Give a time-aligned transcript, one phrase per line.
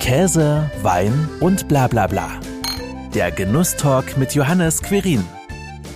[0.00, 2.30] Käse, Wein und bla bla bla.
[3.14, 5.22] Der Genusstalk mit Johannes Querin.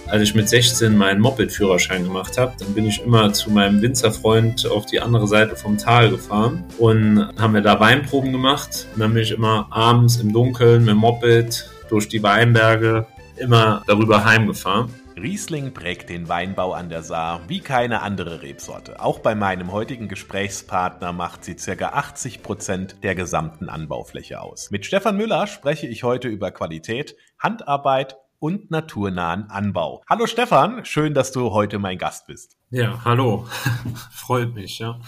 [0.07, 4.71] Als ich mit 16 meinen Moped-Führerschein gemacht habe, dann bin ich immer zu meinem Winzerfreund
[4.71, 8.87] auf die andere Seite vom Tal gefahren und haben wir da Weinproben gemacht.
[8.95, 13.07] Und dann bin ich immer abends im Dunkeln mit dem Moped durch die Weinberge
[13.39, 14.91] immer darüber heimgefahren.
[15.17, 19.01] Riesling prägt den Weinbau an der Saar wie keine andere Rebsorte.
[19.01, 21.91] Auch bei meinem heutigen Gesprächspartner macht sie ca.
[21.91, 24.71] 80 Prozent der gesamten Anbaufläche aus.
[24.73, 30.03] Mit Stefan Müller spreche ich heute über Qualität, Handarbeit und naturnahen Anbau.
[30.09, 32.57] Hallo Stefan, schön, dass du heute mein Gast bist.
[32.71, 33.47] Ja, hallo.
[34.11, 35.01] Freut mich, ja.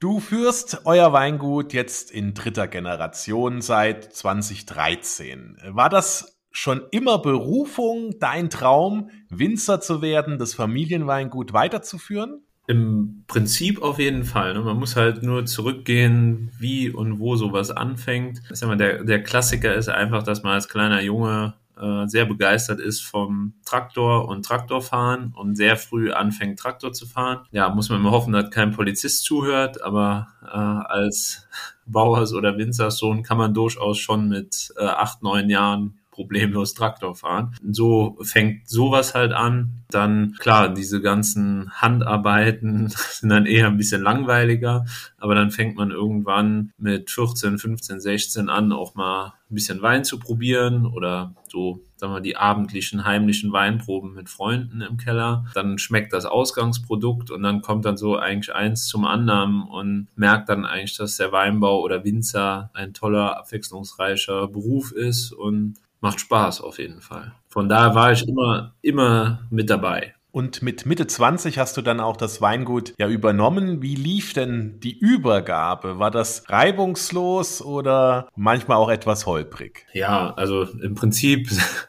[0.00, 5.58] Du führst euer Weingut jetzt in dritter Generation seit 2013.
[5.68, 12.40] War das schon immer Berufung, dein Traum, Winzer zu werden, das Familienweingut weiterzuführen?
[12.66, 14.54] Im Prinzip auf jeden Fall.
[14.54, 14.60] Ne?
[14.60, 18.40] Man muss halt nur zurückgehen, wie und wo sowas anfängt.
[18.50, 24.26] Der Klassiker ist einfach, dass man als kleiner Junge äh, sehr begeistert ist vom Traktor
[24.26, 27.40] und Traktorfahren und sehr früh anfängt, Traktor zu fahren.
[27.50, 31.46] Ja, muss man immer hoffen, dass kein Polizist zuhört, aber äh, als
[31.84, 37.54] Bauers oder Winzerssohn kann man durchaus schon mit äh, acht, neun Jahren problemlos Traktor fahren.
[37.70, 39.82] So fängt sowas halt an.
[39.90, 44.86] Dann, klar, diese ganzen Handarbeiten sind dann eher ein bisschen langweiliger,
[45.18, 50.04] aber dann fängt man irgendwann mit 14, 15, 16 an, auch mal ein bisschen Wein
[50.04, 55.46] zu probieren oder so, sagen wir, die abendlichen, heimlichen Weinproben mit Freunden im Keller.
[55.54, 60.48] Dann schmeckt das Ausgangsprodukt und dann kommt dann so eigentlich eins zum anderen und merkt
[60.48, 66.60] dann eigentlich, dass der Weinbau oder Winzer ein toller, abwechslungsreicher Beruf ist und macht Spaß
[66.60, 67.32] auf jeden Fall.
[67.48, 70.15] Von daher war ich immer, immer mit dabei.
[70.36, 73.80] Und mit Mitte 20 hast du dann auch das Weingut ja übernommen.
[73.80, 75.98] Wie lief denn die Übergabe?
[75.98, 79.86] War das reibungslos oder manchmal auch etwas holprig?
[79.94, 81.48] Ja, also im Prinzip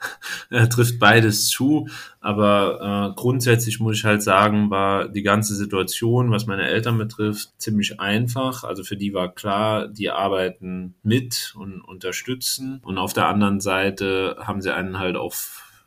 [0.69, 1.89] trifft beides zu.
[2.21, 7.49] Aber äh, grundsätzlich muss ich halt sagen, war die ganze Situation, was meine Eltern betrifft,
[7.57, 8.63] ziemlich einfach.
[8.63, 12.79] Also für die war klar, die arbeiten mit und unterstützen.
[12.85, 15.33] Und auf der anderen Seite haben sie einen halt auch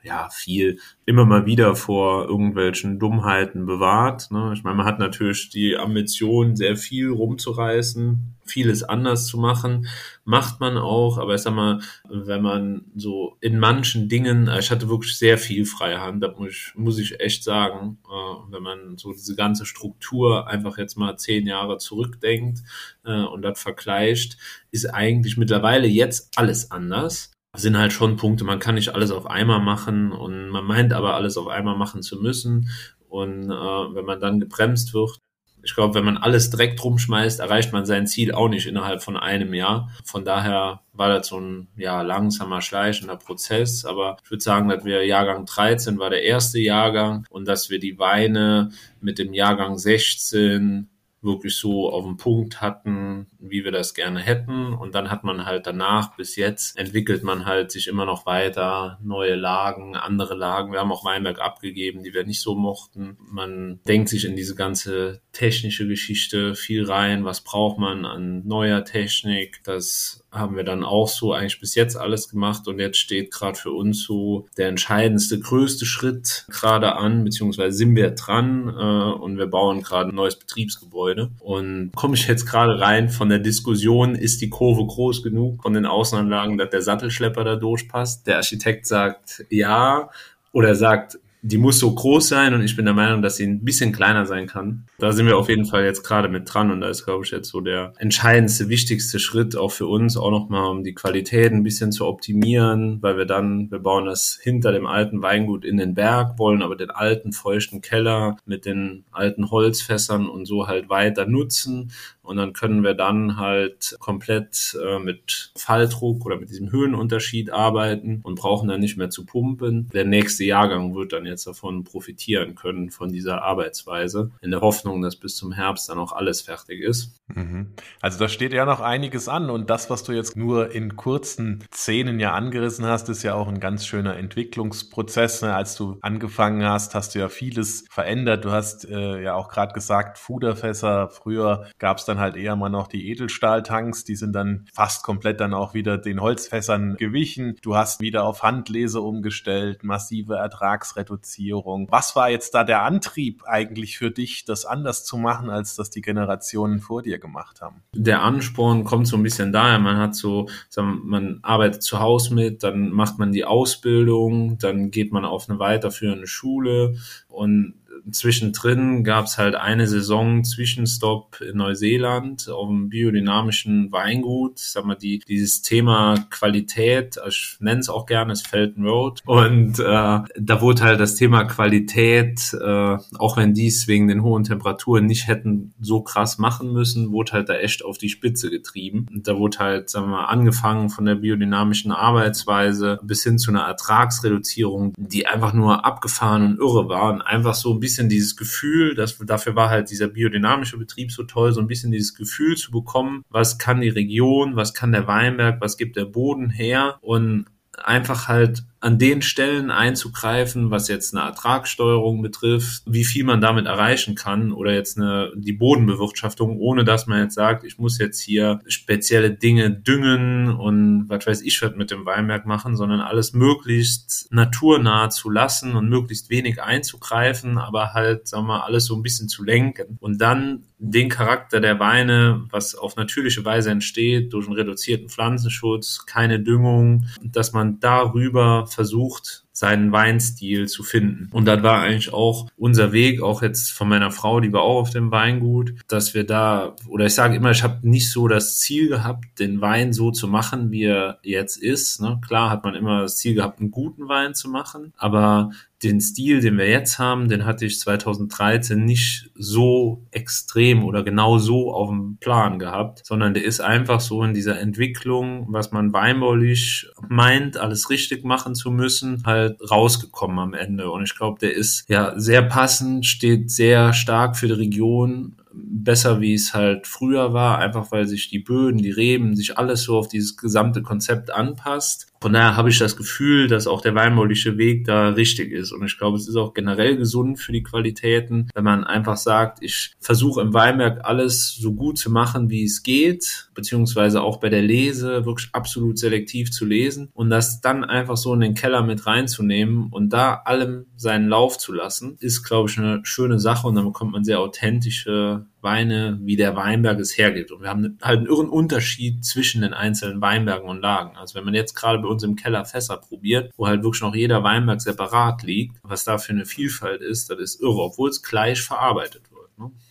[0.02, 4.30] ja, viel immer mal wieder vor irgendwelchen Dummheiten bewahrt.
[4.30, 4.52] Ne?
[4.54, 9.86] Ich meine, man hat natürlich die Ambition, sehr viel rumzureißen, vieles anders zu machen,
[10.24, 14.88] macht man auch, aber ich sag mal, wenn man so in manchen Dingen, ich hatte
[14.88, 18.96] wirklich sehr viel freie Hand, da muss ich, muss ich echt sagen, äh, wenn man
[18.96, 22.60] so diese ganze Struktur einfach jetzt mal zehn Jahre zurückdenkt
[23.04, 24.36] äh, und das vergleicht,
[24.70, 29.26] ist eigentlich mittlerweile jetzt alles anders sind halt schon Punkte, man kann nicht alles auf
[29.26, 32.68] einmal machen und man meint aber alles auf einmal machen zu müssen.
[33.08, 35.18] Und äh, wenn man dann gebremst wird,
[35.62, 39.16] ich glaube, wenn man alles direkt rumschmeißt, erreicht man sein Ziel auch nicht innerhalb von
[39.16, 39.90] einem Jahr.
[40.04, 43.84] Von daher war das so ein ja, langsamer, schleichender Prozess.
[43.84, 47.78] Aber ich würde sagen, dass wir Jahrgang 13 war der erste Jahrgang und dass wir
[47.78, 50.88] die Weine mit dem Jahrgang 16
[51.22, 54.72] wirklich so auf den Punkt hatten, wie wir das gerne hätten.
[54.72, 58.98] Und dann hat man halt danach bis jetzt entwickelt man halt sich immer noch weiter,
[59.02, 60.72] neue Lagen, andere Lagen.
[60.72, 63.18] Wir haben auch Weinberg abgegeben, die wir nicht so mochten.
[63.20, 67.24] Man denkt sich in diese ganze technische Geschichte viel rein.
[67.24, 69.60] Was braucht man an neuer Technik?
[69.64, 73.58] Das haben wir dann auch so eigentlich bis jetzt alles gemacht und jetzt steht gerade
[73.58, 79.38] für uns so der entscheidendste, größte Schritt gerade an, beziehungsweise sind wir dran äh, und
[79.38, 81.09] wir bauen gerade ein neues Betriebsgebäude.
[81.40, 85.72] Und komme ich jetzt gerade rein von der Diskussion, ist die Kurve groß genug von
[85.72, 88.26] den Außenanlagen, dass der Sattelschlepper da durchpasst?
[88.26, 90.10] Der Architekt sagt ja
[90.52, 93.64] oder sagt, die muss so groß sein und ich bin der Meinung, dass sie ein
[93.64, 94.86] bisschen kleiner sein kann.
[94.98, 97.30] Da sind wir auf jeden Fall jetzt gerade mit dran und da ist, glaube ich,
[97.30, 101.62] jetzt so der entscheidendste, wichtigste Schritt auch für uns, auch nochmal, um die Qualität ein
[101.62, 105.94] bisschen zu optimieren, weil wir dann, wir bauen das hinter dem alten Weingut in den
[105.94, 111.26] Berg, wollen aber den alten feuchten Keller mit den alten Holzfässern und so halt weiter
[111.26, 111.92] nutzen
[112.30, 118.20] und dann können wir dann halt komplett äh, mit Falldruck oder mit diesem Höhenunterschied arbeiten
[118.22, 119.88] und brauchen dann nicht mehr zu pumpen.
[119.92, 125.02] Der nächste Jahrgang wird dann jetzt davon profitieren können, von dieser Arbeitsweise, in der Hoffnung,
[125.02, 127.16] dass bis zum Herbst dann auch alles fertig ist.
[127.34, 127.72] Mhm.
[128.00, 131.64] Also da steht ja noch einiges an und das, was du jetzt nur in kurzen
[131.74, 135.42] Szenen ja angerissen hast, ist ja auch ein ganz schöner Entwicklungsprozess.
[135.42, 135.52] Ne?
[135.52, 138.44] Als du angefangen hast, hast du ja vieles verändert.
[138.44, 141.08] Du hast äh, ja auch gerade gesagt, Fuderfässer.
[141.08, 145.40] Früher gab es dann halt eher mal noch die Edelstahltanks, die sind dann fast komplett
[145.40, 147.56] dann auch wieder den Holzfässern gewichen.
[147.62, 151.88] Du hast wieder auf Handlese umgestellt, massive Ertragsreduzierung.
[151.90, 155.90] Was war jetzt da der Antrieb eigentlich für dich, das anders zu machen, als das
[155.90, 157.82] die Generationen vor dir gemacht haben?
[157.92, 162.62] Der Ansporn kommt so ein bisschen daher, man hat so, man arbeitet zu Hause mit,
[162.62, 166.96] dann macht man die Ausbildung, dann geht man auf eine weiterführende Schule
[167.28, 167.74] und
[168.10, 174.60] zwischendrin gab es halt eine Saison Zwischenstopp in Neuseeland auf dem biodynamischen Weingut.
[174.60, 179.20] Ich sag mal, die, dieses Thema Qualität, ich nenne es auch gerne, es Felton Road.
[179.26, 184.44] Und äh, da wurde halt das Thema Qualität, äh, auch wenn dies wegen den hohen
[184.44, 189.06] Temperaturen nicht hätten so krass machen müssen, wurde halt da echt auf die Spitze getrieben.
[189.12, 193.50] Und da wurde halt, sagen wir mal, angefangen von der biodynamischen Arbeitsweise bis hin zu
[193.50, 198.08] einer Ertragsreduzierung, die einfach nur abgefahren und irre war und einfach so ein bisschen bisschen
[198.08, 202.14] dieses Gefühl, dass dafür war halt dieser biodynamische Betrieb so toll, so ein bisschen dieses
[202.14, 206.50] Gefühl zu bekommen, was kann die Region, was kann der Weinberg, was gibt der Boden
[206.50, 206.98] her?
[207.00, 207.46] Und
[207.76, 213.66] einfach halt an den Stellen einzugreifen, was jetzt eine Ertragssteuerung betrifft, wie viel man damit
[213.66, 218.20] erreichen kann oder jetzt eine, die Bodenbewirtschaftung, ohne dass man jetzt sagt, ich muss jetzt
[218.20, 223.34] hier spezielle Dinge düngen und was weiß ich was mit dem Weinberg machen, sondern alles
[223.34, 228.96] möglichst naturnah zu lassen und möglichst wenig einzugreifen, aber halt, sagen wir mal, alles so
[228.96, 229.98] ein bisschen zu lenken.
[230.00, 236.06] Und dann den Charakter der Weine, was auf natürliche Weise entsteht, durch einen reduzierten Pflanzenschutz,
[236.06, 241.28] keine Düngung, dass man darüber versucht, seinen Weinstil zu finden.
[241.32, 244.80] Und das war eigentlich auch unser Weg, auch jetzt von meiner Frau, die war auch
[244.80, 248.58] auf dem Weingut, dass wir da, oder ich sage immer, ich habe nicht so das
[248.58, 252.00] Ziel gehabt, den Wein so zu machen, wie er jetzt ist.
[252.00, 252.18] Ne?
[252.26, 255.50] Klar hat man immer das Ziel gehabt, einen guten Wein zu machen, aber
[255.82, 261.38] den Stil, den wir jetzt haben, den hatte ich 2013 nicht so extrem oder genau
[261.38, 265.92] so auf dem Plan gehabt, sondern der ist einfach so in dieser Entwicklung, was man
[265.92, 270.90] weinbaulich meint, alles richtig machen zu müssen, halt rausgekommen am Ende.
[270.90, 276.20] Und ich glaube, der ist ja sehr passend, steht sehr stark für die Region, besser,
[276.20, 279.98] wie es halt früher war, einfach weil sich die Böden, die Reben, sich alles so
[279.98, 282.09] auf dieses gesamte Konzept anpasst.
[282.22, 285.72] Von daher habe ich das Gefühl, dass auch der weinbauliche Weg da richtig ist.
[285.72, 289.62] Und ich glaube, es ist auch generell gesund für die Qualitäten, wenn man einfach sagt,
[289.62, 294.50] ich versuche im Weinberg alles so gut zu machen, wie es geht, beziehungsweise auch bei
[294.50, 298.82] der Lese wirklich absolut selektiv zu lesen und das dann einfach so in den Keller
[298.82, 303.66] mit reinzunehmen und da allem seinen Lauf zu lassen, ist, glaube ich, eine schöne Sache
[303.66, 307.52] und dann bekommt man sehr authentische Weine, wie der Weinberg es hergibt.
[307.52, 311.16] Und wir haben halt einen irren Unterschied zwischen den einzelnen Weinbergen und Lagen.
[311.16, 314.14] Also wenn man jetzt gerade bei uns im Keller Fässer probiert, wo halt wirklich noch
[314.14, 318.22] jeder Weinberg separat liegt, was da für eine Vielfalt ist, das ist irre, obwohl es
[318.22, 319.22] gleich verarbeitet?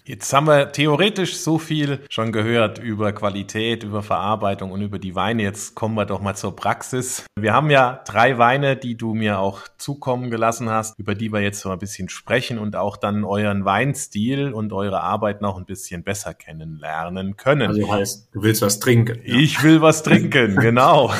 [0.09, 5.13] Jetzt haben wir theoretisch so viel schon gehört über Qualität, über Verarbeitung und über die
[5.13, 5.43] Weine.
[5.43, 7.25] Jetzt kommen wir doch mal zur Praxis.
[7.39, 11.41] Wir haben ja drei Weine, die du mir auch zukommen gelassen hast, über die wir
[11.41, 15.65] jetzt so ein bisschen sprechen und auch dann euren Weinstil und eure Arbeit noch ein
[15.65, 17.69] bisschen besser kennenlernen können.
[17.69, 19.21] Also heißt, du willst was trinken.
[19.23, 19.35] Ja.
[19.35, 21.13] Ich will was trinken, genau.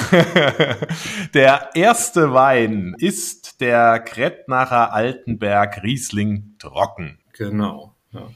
[1.35, 7.19] der erste Wein ist der Krettnacher Altenberg Riesling Trocken.
[7.33, 7.94] Genau.
[8.12, 8.30] Ja.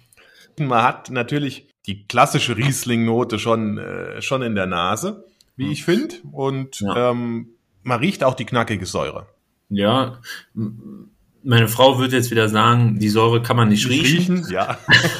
[0.60, 6.16] Man hat natürlich die klassische Riesling-Note schon, äh, schon in der Nase, wie ich finde.
[6.32, 7.12] Und ja.
[7.12, 7.50] ähm,
[7.84, 9.28] man riecht auch die knackige Säure.
[9.70, 10.20] Ja,
[11.44, 14.38] meine Frau würde jetzt wieder sagen, die Säure kann man nicht, nicht riechen.
[14.38, 14.52] riechen.
[14.52, 14.78] Ja.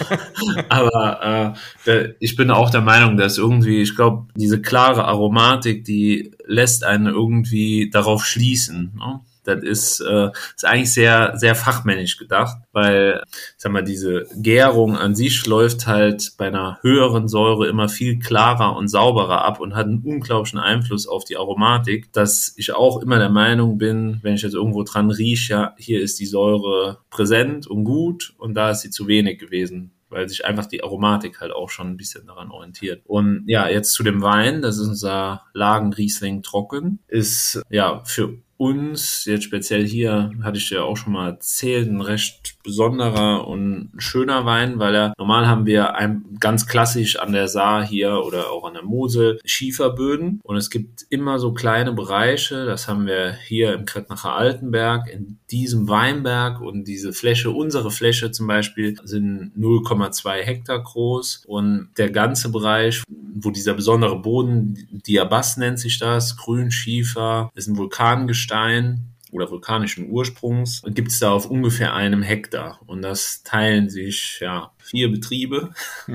[0.70, 1.56] Aber
[1.86, 6.84] äh, ich bin auch der Meinung, dass irgendwie, ich glaube, diese klare Aromatik, die lässt
[6.84, 8.94] einen irgendwie darauf schließen.
[8.96, 9.20] Ne?
[9.44, 13.24] Das ist, äh, ist eigentlich sehr, sehr fachmännisch gedacht, weil,
[13.58, 18.76] sag mal, diese Gärung an sich läuft halt bei einer höheren Säure immer viel klarer
[18.76, 23.18] und sauberer ab und hat einen unglaublichen Einfluss auf die Aromatik, dass ich auch immer
[23.18, 27.68] der Meinung bin, wenn ich jetzt irgendwo dran rieche, ja, hier ist die Säure präsent
[27.68, 31.52] und gut und da ist sie zu wenig gewesen weil sich einfach die Aromatik halt
[31.52, 33.02] auch schon ein bisschen daran orientiert.
[33.06, 39.26] Und ja, jetzt zu dem Wein, das ist unser Lagenriesling trocken, ist ja für uns,
[39.26, 44.46] jetzt speziell hier, hatte ich ja auch schon mal erzählt, ein recht besonderer und schöner
[44.46, 48.66] Wein, weil er normal haben wir ein, ganz klassisch an der Saar hier oder auch
[48.66, 50.40] an der Mosel Schieferböden.
[50.44, 55.40] Und es gibt immer so kleine Bereiche, das haben wir hier im Krettnacher Altenberg, in
[55.52, 56.62] diesem Weinberg.
[56.62, 61.44] Und diese Fläche, unsere Fläche zum Beispiel, sind 0,2 Hektar groß.
[61.48, 63.04] Und der ganze Bereich,
[63.36, 68.34] wo dieser besondere Boden, Diabas nennt sich das, Grünschiefer, ist ein Vulkangestein.
[68.34, 72.80] Gestein oder vulkanischen Ursprungs gibt es da auf ungefähr einem Hektar.
[72.86, 75.72] Und das teilen sich ja vier Betriebe.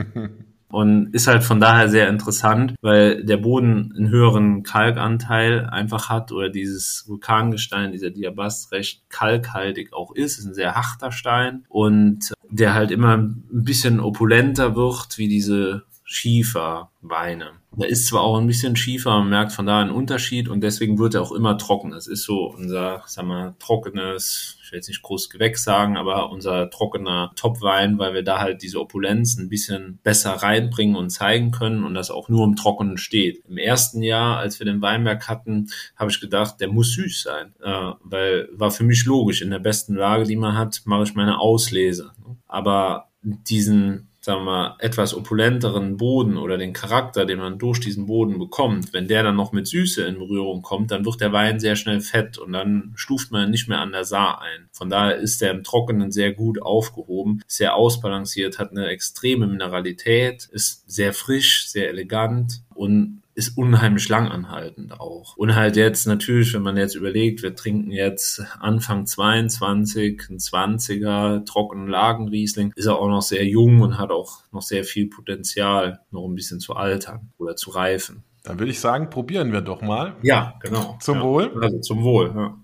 [0.71, 6.31] und ist halt von daher sehr interessant, weil der Boden einen höheren Kalkanteil einfach hat
[6.31, 12.33] oder dieses Vulkangestein, dieser Diabast recht kalkhaltig auch ist, ist ein sehr harter Stein und
[12.51, 17.51] der halt immer ein bisschen opulenter wird wie diese Schieferweine.
[17.73, 20.99] Der ist zwar auch ein bisschen schiefer, man merkt von da einen Unterschied und deswegen
[20.99, 21.91] wird er auch immer trocken.
[21.91, 26.31] Das ist so unser, sag mal, trockenes, ich will jetzt nicht groß Gewächs sagen, aber
[26.31, 31.51] unser trockener Topwein, weil wir da halt diese Opulenz ein bisschen besser reinbringen und zeigen
[31.51, 33.45] können und das auch nur im Trockenen steht.
[33.47, 37.55] Im ersten Jahr, als wir den Weinberg hatten, habe ich gedacht, der muss süß sein,
[37.63, 41.15] äh, weil war für mich logisch, in der besten Lage, die man hat, mache ich
[41.15, 42.13] meine Auslese.
[42.47, 48.05] Aber diesen sagen wir mal, etwas opulenteren Boden oder den Charakter, den man durch diesen
[48.05, 51.61] Boden bekommt, wenn der dann noch mit Süße in Berührung kommt, dann wird der Wein
[51.61, 54.69] sehr schnell fett und dann stuft man nicht mehr an der Saar ein.
[54.71, 60.45] Von daher ist der im Trockenen sehr gut aufgehoben, sehr ausbalanciert, hat eine extreme Mineralität,
[60.53, 65.37] ist sehr frisch, sehr elegant und ist unheimlich langanhaltend auch.
[65.37, 71.45] Und halt jetzt natürlich, wenn man jetzt überlegt, wir trinken jetzt Anfang 22, ein 20er
[71.45, 76.01] trockenen Lagenriesling, ist er auch noch sehr jung und hat auch noch sehr viel Potenzial,
[76.11, 78.25] noch ein bisschen zu altern oder zu reifen.
[78.43, 80.17] Dann würde ich sagen, probieren wir doch mal.
[80.23, 80.99] Ja, genau.
[81.01, 81.23] Zum ja.
[81.23, 81.63] Wohl.
[81.63, 82.59] Also zum Wohl, ja.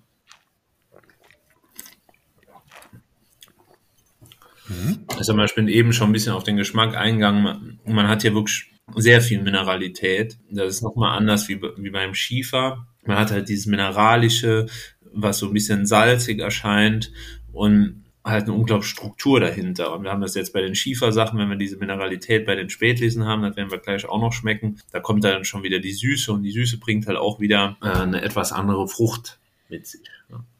[4.67, 5.05] Mhm.
[5.15, 7.79] Also ich bin eben schon ein bisschen auf den Geschmack eingegangen.
[7.85, 10.37] Man hat hier wirklich sehr viel Mineralität.
[10.49, 12.87] Das ist nochmal anders wie, wie beim Schiefer.
[13.05, 14.67] Man hat halt dieses Mineralische,
[15.13, 17.11] was so ein bisschen salzig erscheint
[17.51, 19.93] und halt eine unglaubliche Struktur dahinter.
[19.93, 23.25] Und wir haben das jetzt bei den Schiefersachen, wenn wir diese Mineralität bei den Spätlesen
[23.25, 24.79] haben, das werden wir gleich auch noch schmecken.
[24.91, 27.87] Da kommt dann schon wieder die Süße und die Süße bringt halt auch wieder äh,
[27.87, 29.39] eine etwas andere Frucht
[29.69, 30.01] mit sich.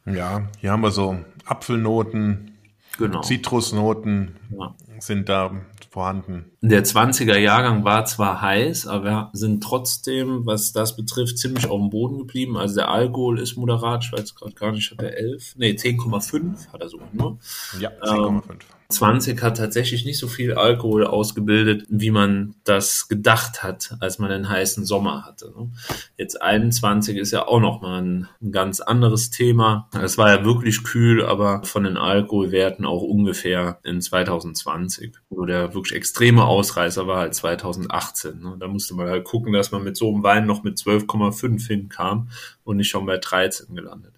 [0.05, 2.54] Ja, ja hier haben wir so Apfelnoten,
[2.97, 3.21] genau.
[3.21, 4.75] Zitrusnoten ja.
[4.99, 5.51] sind da
[5.89, 6.51] vorhanden.
[6.61, 11.79] Der 20er Jahrgang war zwar heiß, aber wir sind trotzdem, was das betrifft, ziemlich auf
[11.79, 12.57] dem Boden geblieben.
[12.57, 15.55] Also der Alkohol ist moderat, ich weiß gerade gar nicht, hat er 11?
[15.57, 17.37] Nee, 10,5 hat er sogar nur.
[17.79, 18.27] Ja, 10,5.
[18.27, 18.41] Ähm,
[18.89, 24.29] 20 hat tatsächlich nicht so viel Alkohol ausgebildet, wie man das gedacht hat, als man
[24.29, 25.51] den heißen Sommer hatte.
[25.55, 25.71] Ne?
[26.17, 29.89] Jetzt 21 ist ja auch nochmal ein, ganz anderes Thema.
[30.01, 35.73] Es war ja wirklich kühl, aber von den Alkoholwerten auch ungefähr in 2020, wo der
[35.73, 38.39] wirklich extreme Ausreißer war halt 2018.
[38.39, 38.57] Ne?
[38.59, 42.29] Da musste man halt gucken, dass man mit so einem Wein noch mit 12,5 hinkam
[42.63, 44.14] und nicht schon bei 13 gelandet.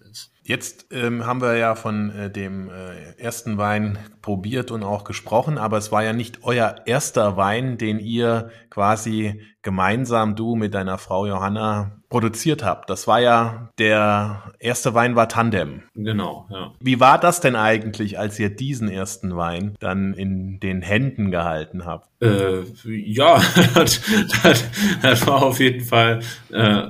[0.48, 5.58] Jetzt ähm, haben wir ja von äh, dem äh, ersten Wein probiert und auch gesprochen,
[5.58, 10.96] aber es war ja nicht euer erster Wein, den ihr quasi gemeinsam, du mit deiner
[10.96, 12.88] Frau Johanna, produziert habt.
[12.88, 15.82] Das war ja, der erste Wein war Tandem.
[15.94, 16.72] Genau, ja.
[16.80, 21.84] Wie war das denn eigentlich, als ihr diesen ersten Wein dann in den Händen gehalten
[21.84, 22.08] habt?
[22.22, 23.38] Äh, ja,
[23.74, 24.00] das,
[24.42, 24.64] das,
[25.02, 26.84] das, war auf jeden Fall, äh,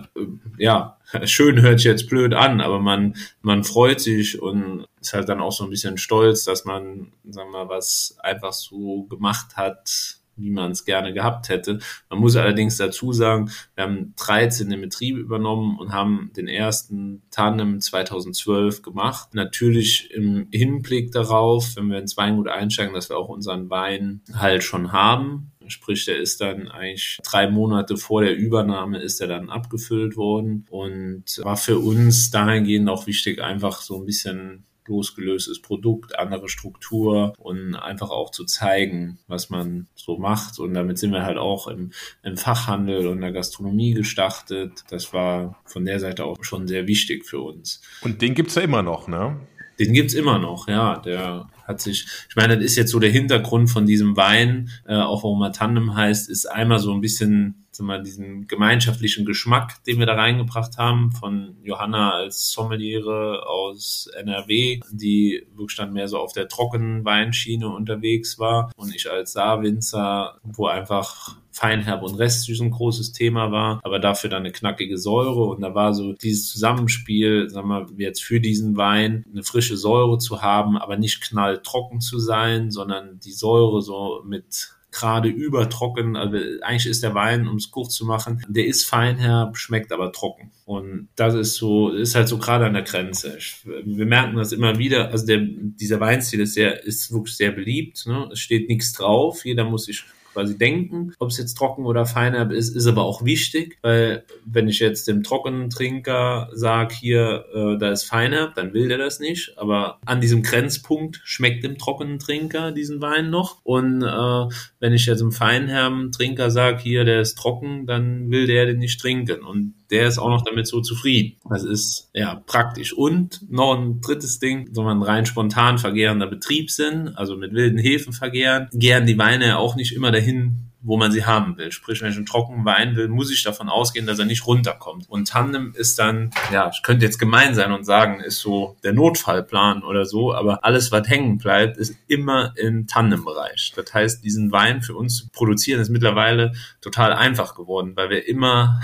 [0.58, 5.28] ja, schön hört sich jetzt blöd an, aber man, man freut sich und ist halt
[5.28, 9.56] dann auch so ein bisschen stolz, dass man, sagen wir mal, was einfach so gemacht
[9.56, 11.80] hat, wie man es gerne gehabt hätte.
[12.08, 17.22] Man muss allerdings dazu sagen, wir haben 13 im Betrieb übernommen und haben den ersten
[17.30, 19.34] Tandem 2012 gemacht.
[19.34, 24.62] Natürlich im Hinblick darauf, wenn wir ins Weingut einsteigen, dass wir auch unseren Wein halt
[24.62, 25.50] schon haben.
[25.70, 30.66] Sprich, der ist dann eigentlich drei Monate vor der Übernahme ist er dann abgefüllt worden
[30.70, 37.34] und war für uns dahingehend auch wichtig, einfach so ein bisschen losgelöstes Produkt, andere Struktur
[37.38, 40.58] und einfach auch zu zeigen, was man so macht.
[40.58, 44.84] Und damit sind wir halt auch im, im Fachhandel und der Gastronomie gestartet.
[44.90, 47.80] Das war von der Seite auch schon sehr wichtig für uns.
[48.00, 49.38] Und den gibt's ja immer noch, ne?
[49.78, 50.98] Den gibt's immer noch, ja.
[50.98, 54.96] Der hat sich, ich meine, das ist jetzt so der Hintergrund von diesem Wein, äh,
[54.96, 59.98] auch warum er Tandem heißt, ist einmal so ein bisschen mal, diesen gemeinschaftlichen Geschmack, den
[59.98, 66.18] wir da reingebracht haben, von Johanna als Sommeliere aus NRW, die wirklich dann mehr so
[66.18, 72.60] auf der trockenen Weinschiene unterwegs war und ich als Saarwinzer, wo einfach Feinherb und Restsüß
[72.60, 76.48] ein großes Thema war, aber dafür dann eine knackige Säure und da war so dieses
[76.48, 82.00] Zusammenspiel, sagen wir jetzt für diesen Wein eine frische Säure zu haben, aber nicht knalltrocken
[82.00, 86.16] zu sein, sondern die Säure so mit gerade übertrocken.
[86.16, 90.12] Also eigentlich ist der Wein, um es kurz zu machen, der ist feinherb, schmeckt aber
[90.12, 90.50] trocken.
[90.64, 93.36] Und das ist so, ist halt so gerade an der Grenze.
[93.38, 95.10] Ich, wir merken das immer wieder.
[95.10, 98.06] Also der, dieser Weinstil ist sehr, ist wirklich sehr beliebt.
[98.06, 98.28] Ne?
[98.32, 99.44] Es steht nichts drauf.
[99.44, 100.04] Jeder muss sich
[100.38, 104.68] quasi denken, ob es jetzt trocken oder feinherb ist, ist aber auch wichtig, weil wenn
[104.68, 109.18] ich jetzt dem trockenen Trinker sage, hier, äh, da ist feinherb, dann will der das
[109.18, 113.58] nicht, aber an diesem Grenzpunkt schmeckt dem trockenen Trinker diesen Wein noch.
[113.64, 118.46] Und äh, wenn ich jetzt dem feinherben Trinker sage, hier, der ist trocken, dann will
[118.46, 119.42] der den nicht trinken.
[119.42, 121.36] Und der ist auch noch damit so zufrieden.
[121.48, 122.92] Das ist ja praktisch.
[122.92, 127.78] Und noch ein drittes Ding, so ein rein spontan vergärender Betrieb sind, also mit wilden
[127.78, 131.72] Hefen vergären, gären die Weine auch nicht immer dahin, wo man sie haben will.
[131.72, 135.08] Sprich, wenn ich einen trockenen Wein will, muss ich davon ausgehen, dass er nicht runterkommt.
[135.08, 138.92] Und Tandem ist dann, ja, ich könnte jetzt gemein sein und sagen, ist so der
[138.92, 143.72] Notfallplan oder so, aber alles, was hängen bleibt, ist immer im Tandembereich.
[143.74, 148.28] Das heißt, diesen Wein für uns zu produzieren, ist mittlerweile total einfach geworden, weil wir
[148.28, 148.80] immer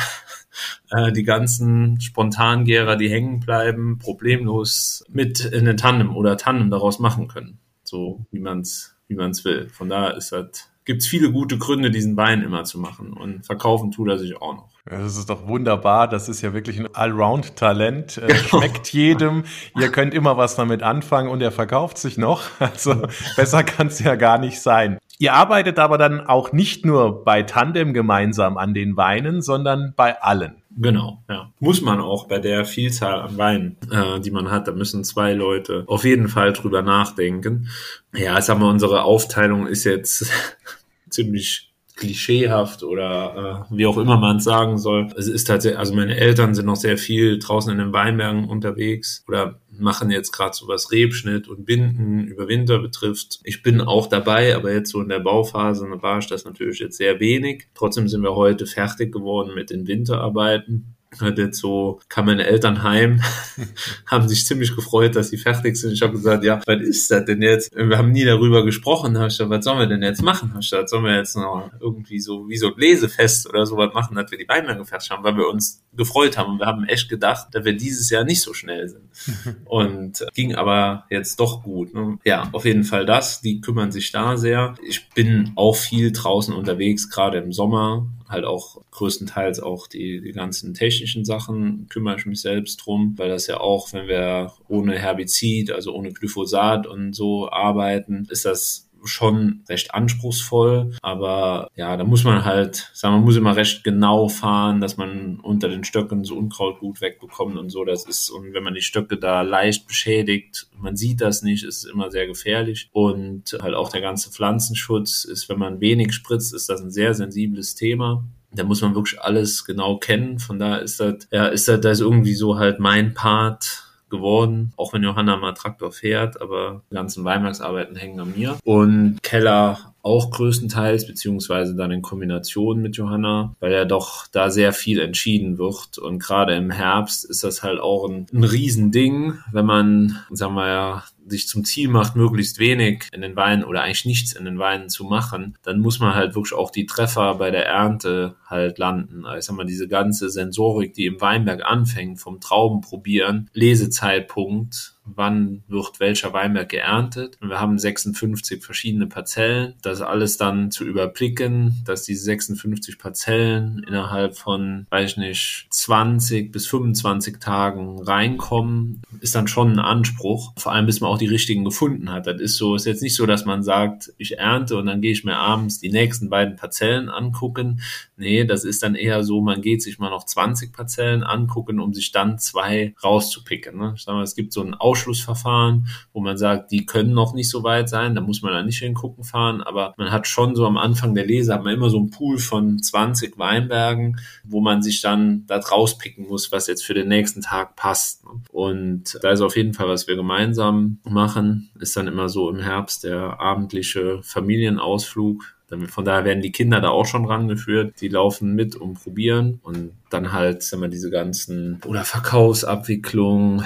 [0.90, 6.99] äh, die ganzen Spontangärer, die hängen bleiben, problemlos mit in den Tandem oder Tandem daraus
[6.99, 7.58] machen können.
[7.82, 9.68] So wie man es wie man's will.
[9.68, 13.12] Von daher ist das gibt es viele gute Gründe, diesen Wein immer zu machen.
[13.12, 14.68] Und verkaufen tut er sich auch noch.
[14.87, 16.08] Das ist doch wunderbar.
[16.08, 18.18] Das ist ja wirklich ein Allround-Talent.
[18.18, 18.34] Äh.
[18.34, 19.44] Schmeckt jedem.
[19.78, 22.42] Ihr könnt immer was damit anfangen und er verkauft sich noch.
[22.64, 23.02] Also
[23.37, 24.99] besser kann es ja gar nicht sein.
[25.18, 30.21] Ihr arbeitet aber dann auch nicht nur bei Tandem gemeinsam an den Weinen, sondern bei
[30.21, 30.62] allen.
[30.76, 31.52] Genau, ja.
[31.61, 34.66] Muss man auch bei der Vielzahl an Weinen, äh, die man hat.
[34.66, 37.68] Da müssen zwei Leute auf jeden Fall drüber nachdenken.
[38.12, 40.26] Ja, ich sag mal, unsere Aufteilung ist jetzt
[41.11, 45.09] ziemlich klischeehaft oder äh, wie auch immer man es sagen soll.
[45.17, 49.25] Es ist tatsächlich, also meine Eltern sind noch sehr viel draußen in den Weinbergen unterwegs
[49.29, 53.41] oder machen jetzt gerade so was Rebschnitt und Binden über Winter betrifft.
[53.45, 56.97] Ich bin auch dabei, aber jetzt so in der Bauphase war ich das natürlich jetzt
[56.97, 57.69] sehr wenig.
[57.75, 63.21] Trotzdem sind wir heute fertig geworden mit den Winterarbeiten jetzt so, kam meine Eltern heim,
[64.06, 65.92] haben sich ziemlich gefreut, dass sie fertig sind.
[65.92, 67.75] Ich habe gesagt, ja, was ist das denn jetzt?
[67.75, 69.18] Wir haben nie darüber gesprochen.
[69.18, 70.52] Hab ich gesagt, was sollen wir denn jetzt machen?
[70.52, 73.92] Hab ich gesagt, sollen wir jetzt noch irgendwie so, wie so ein Lesefest oder sowas
[73.94, 76.52] machen, dass wir die Beine fertig haben, weil wir uns gefreut haben.
[76.52, 79.04] Und wir haben echt gedacht, dass wir dieses Jahr nicht so schnell sind.
[79.64, 81.94] Und ging aber jetzt doch gut.
[81.94, 82.18] Ne?
[82.25, 83.40] Ja, auf jeden Fall das.
[83.40, 84.75] Die kümmern sich da sehr.
[84.87, 90.33] Ich bin auch viel draußen unterwegs, gerade im Sommer halt auch größtenteils auch die, die
[90.33, 94.99] ganzen technischen Sachen kümmere ich mich selbst drum, weil das ja auch, wenn wir ohne
[94.99, 102.04] Herbizid, also ohne Glyphosat und so arbeiten, ist das schon recht anspruchsvoll, aber ja, da
[102.04, 106.25] muss man halt, sagen man muss immer recht genau fahren, dass man unter den Stöcken
[106.25, 107.84] so Unkraut gut wegbekommt und so.
[107.84, 111.84] Das ist, und wenn man die Stöcke da leicht beschädigt, man sieht das nicht, ist
[111.84, 112.88] immer sehr gefährlich.
[112.93, 117.14] Und halt auch der ganze Pflanzenschutz ist, wenn man wenig spritzt, ist das ein sehr
[117.14, 118.25] sensibles Thema
[118.56, 120.38] da muss man wirklich alles genau kennen.
[120.38, 124.73] Von daher ist das, ja, ist das, das ist irgendwie so halt mein Part, geworden,
[124.76, 128.58] auch wenn Johanna mal Traktor fährt, aber die ganzen Weinbergsarbeiten hängen an mir.
[128.64, 134.73] Und Keller auch größtenteils, beziehungsweise dann in Kombination mit Johanna, weil ja doch da sehr
[134.75, 135.99] viel entschieden wird.
[135.99, 140.69] Und gerade im Herbst ist das halt auch ein, ein Riesending, wenn man, sagen wir
[140.69, 144.58] ja, sich zum Ziel macht, möglichst wenig in den Weinen oder eigentlich nichts in den
[144.58, 148.78] Weinen zu machen, dann muss man halt wirklich auch die Treffer bei der Ernte halt
[148.78, 149.25] landen.
[149.25, 154.94] Also ich sag mal, diese ganze Sensorik, die im Weinberg anfängt, vom Trauben probieren, Lesezeitpunkt,
[155.04, 157.38] wann wird welcher Weinberg geerntet.
[157.40, 159.75] Und wir haben 56 verschiedene Parzellen.
[159.82, 166.52] Das alles dann zu überblicken, dass diese 56 Parzellen innerhalb von, weiß ich nicht, 20
[166.52, 170.52] bis 25 Tagen reinkommen, ist dann schon ein Anspruch.
[170.56, 172.26] Vor allem, bis man auch die richtigen gefunden hat.
[172.26, 175.12] Das ist so, ist jetzt nicht so, dass man sagt, ich ernte und dann gehe
[175.12, 177.80] ich mir abends die nächsten beiden Parzellen angucken.
[178.17, 181.93] Nee, das ist dann eher so, man geht sich mal noch 20 Parzellen angucken, um
[181.93, 183.76] sich dann zwei rauszupicken.
[183.78, 183.93] Ne?
[183.97, 187.50] Ich sag mal, es gibt so ein Ausschlussverfahren, wo man sagt, die können noch nicht
[187.50, 190.67] so weit sein, da muss man dann nicht hingucken fahren, aber man hat schon so
[190.67, 194.83] am Anfang der Lese, hat man immer so einen Pool von 20 Weinbergen, wo man
[194.83, 198.23] sich dann da rauspicken muss, was jetzt für den nächsten Tag passt.
[198.52, 202.61] Und da ist auf jeden Fall, was wir gemeinsam machen, ist dann immer so im
[202.61, 205.54] Herbst der abendliche Familienausflug
[205.89, 208.00] von daher werden die Kinder da auch schon rangeführt.
[208.00, 213.65] Die laufen mit und probieren und dann halt, sagen wir, diese ganzen oder Verkaufsabwicklung,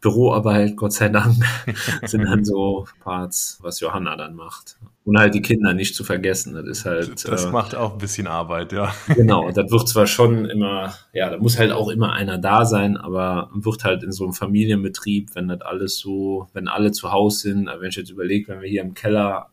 [0.00, 1.36] Büroarbeit, Gott sei Dank,
[2.04, 4.76] sind dann so Parts, was Johanna dann macht.
[5.04, 6.54] Und halt die Kinder nicht zu vergessen.
[6.54, 7.26] Das ist halt.
[7.26, 8.92] Das äh, macht auch ein bisschen Arbeit, ja.
[9.08, 9.50] Genau.
[9.50, 13.50] Das wird zwar schon immer, ja, da muss halt auch immer einer da sein, aber
[13.54, 17.66] wird halt in so einem Familienbetrieb, wenn das alles so, wenn alle zu Hause sind,
[17.66, 19.48] wenn ich jetzt überlege, wenn wir hier im Keller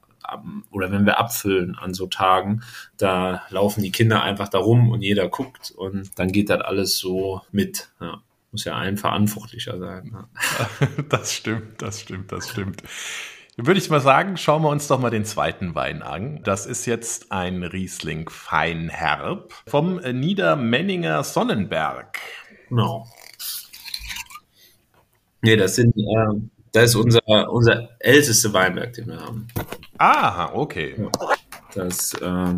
[0.72, 2.64] oder wenn wir abfüllen an so Tagen,
[2.98, 6.98] da laufen die Kinder einfach da rum und jeder guckt und dann geht das alles
[6.98, 7.90] so mit.
[8.02, 8.22] Ja
[8.56, 10.16] muss ja ein verantwortlicher sein.
[11.10, 12.84] Das stimmt, das stimmt, das stimmt.
[13.58, 16.42] Würde ich mal sagen, schauen wir uns doch mal den zweiten Wein an.
[16.44, 22.18] Das ist jetzt ein Riesling Feinherb vom Niedermenninger Sonnenberg.
[22.70, 23.06] Genau.
[25.42, 26.40] Nee, das sind, äh,
[26.72, 29.48] das ist unser, unser ältester Weinberg, den wir haben.
[29.98, 30.96] Ah, okay.
[31.74, 32.54] Das, äh,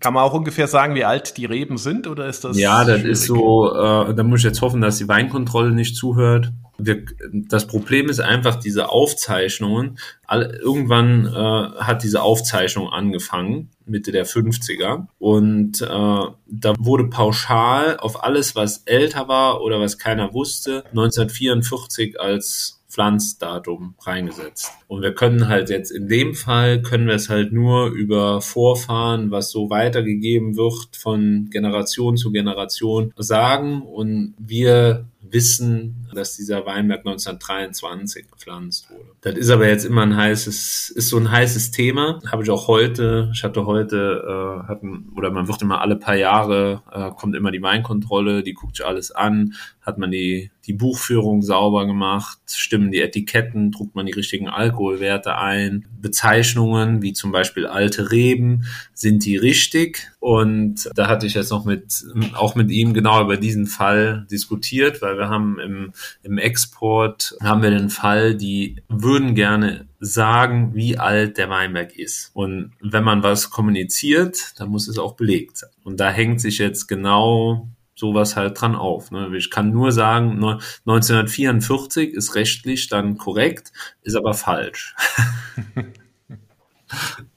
[0.00, 2.58] kann man auch ungefähr sagen, wie alt die Reben sind, oder ist das?
[2.58, 3.12] Ja, das schwierig?
[3.12, 6.52] ist so, äh, da muss ich jetzt hoffen, dass die Weinkontrolle nicht zuhört.
[6.78, 9.98] Wir, das Problem ist einfach diese Aufzeichnungen.
[10.26, 15.06] All, irgendwann äh, hat diese Aufzeichnung angefangen, Mitte der 50er.
[15.18, 22.20] Und äh, da wurde pauschal auf alles, was älter war oder was keiner wusste, 1944
[22.20, 24.72] als Pflanzdatum reingesetzt.
[24.86, 29.30] Und wir können halt jetzt in dem Fall, können wir es halt nur über Vorfahren,
[29.30, 33.82] was so weitergegeben wird von Generation zu Generation sagen.
[33.82, 39.04] Und wir wissen, dass dieser Weinberg 1923 gepflanzt wurde.
[39.20, 42.20] Das ist aber jetzt immer ein heißes, ist so ein heißes Thema.
[42.30, 44.22] Habe ich auch heute, ich hatte heute,
[44.64, 48.54] äh, hatten, oder man wird immer alle paar Jahre, äh, kommt immer die Weinkontrolle, die
[48.54, 53.94] guckt sich alles an, hat man die, die Buchführung sauber gemacht, stimmen die Etiketten, druckt
[53.94, 60.12] man die richtigen Alkoholwerte ein, Bezeichnungen wie zum Beispiel alte Reben, sind die richtig?
[60.20, 62.04] Und da hatte ich jetzt noch mit,
[62.34, 67.62] auch mit ihm genau über diesen Fall diskutiert, weil wir haben im, im Export, haben
[67.62, 72.30] wir den Fall, die würden gerne sagen, wie alt der Weinberg ist.
[72.34, 75.70] Und wenn man was kommuniziert, dann muss es auch belegt sein.
[75.84, 79.10] Und da hängt sich jetzt genau sowas halt dran auf.
[79.10, 79.30] Ne?
[79.36, 84.96] Ich kann nur sagen, 1944 ist rechtlich dann korrekt, ist aber falsch.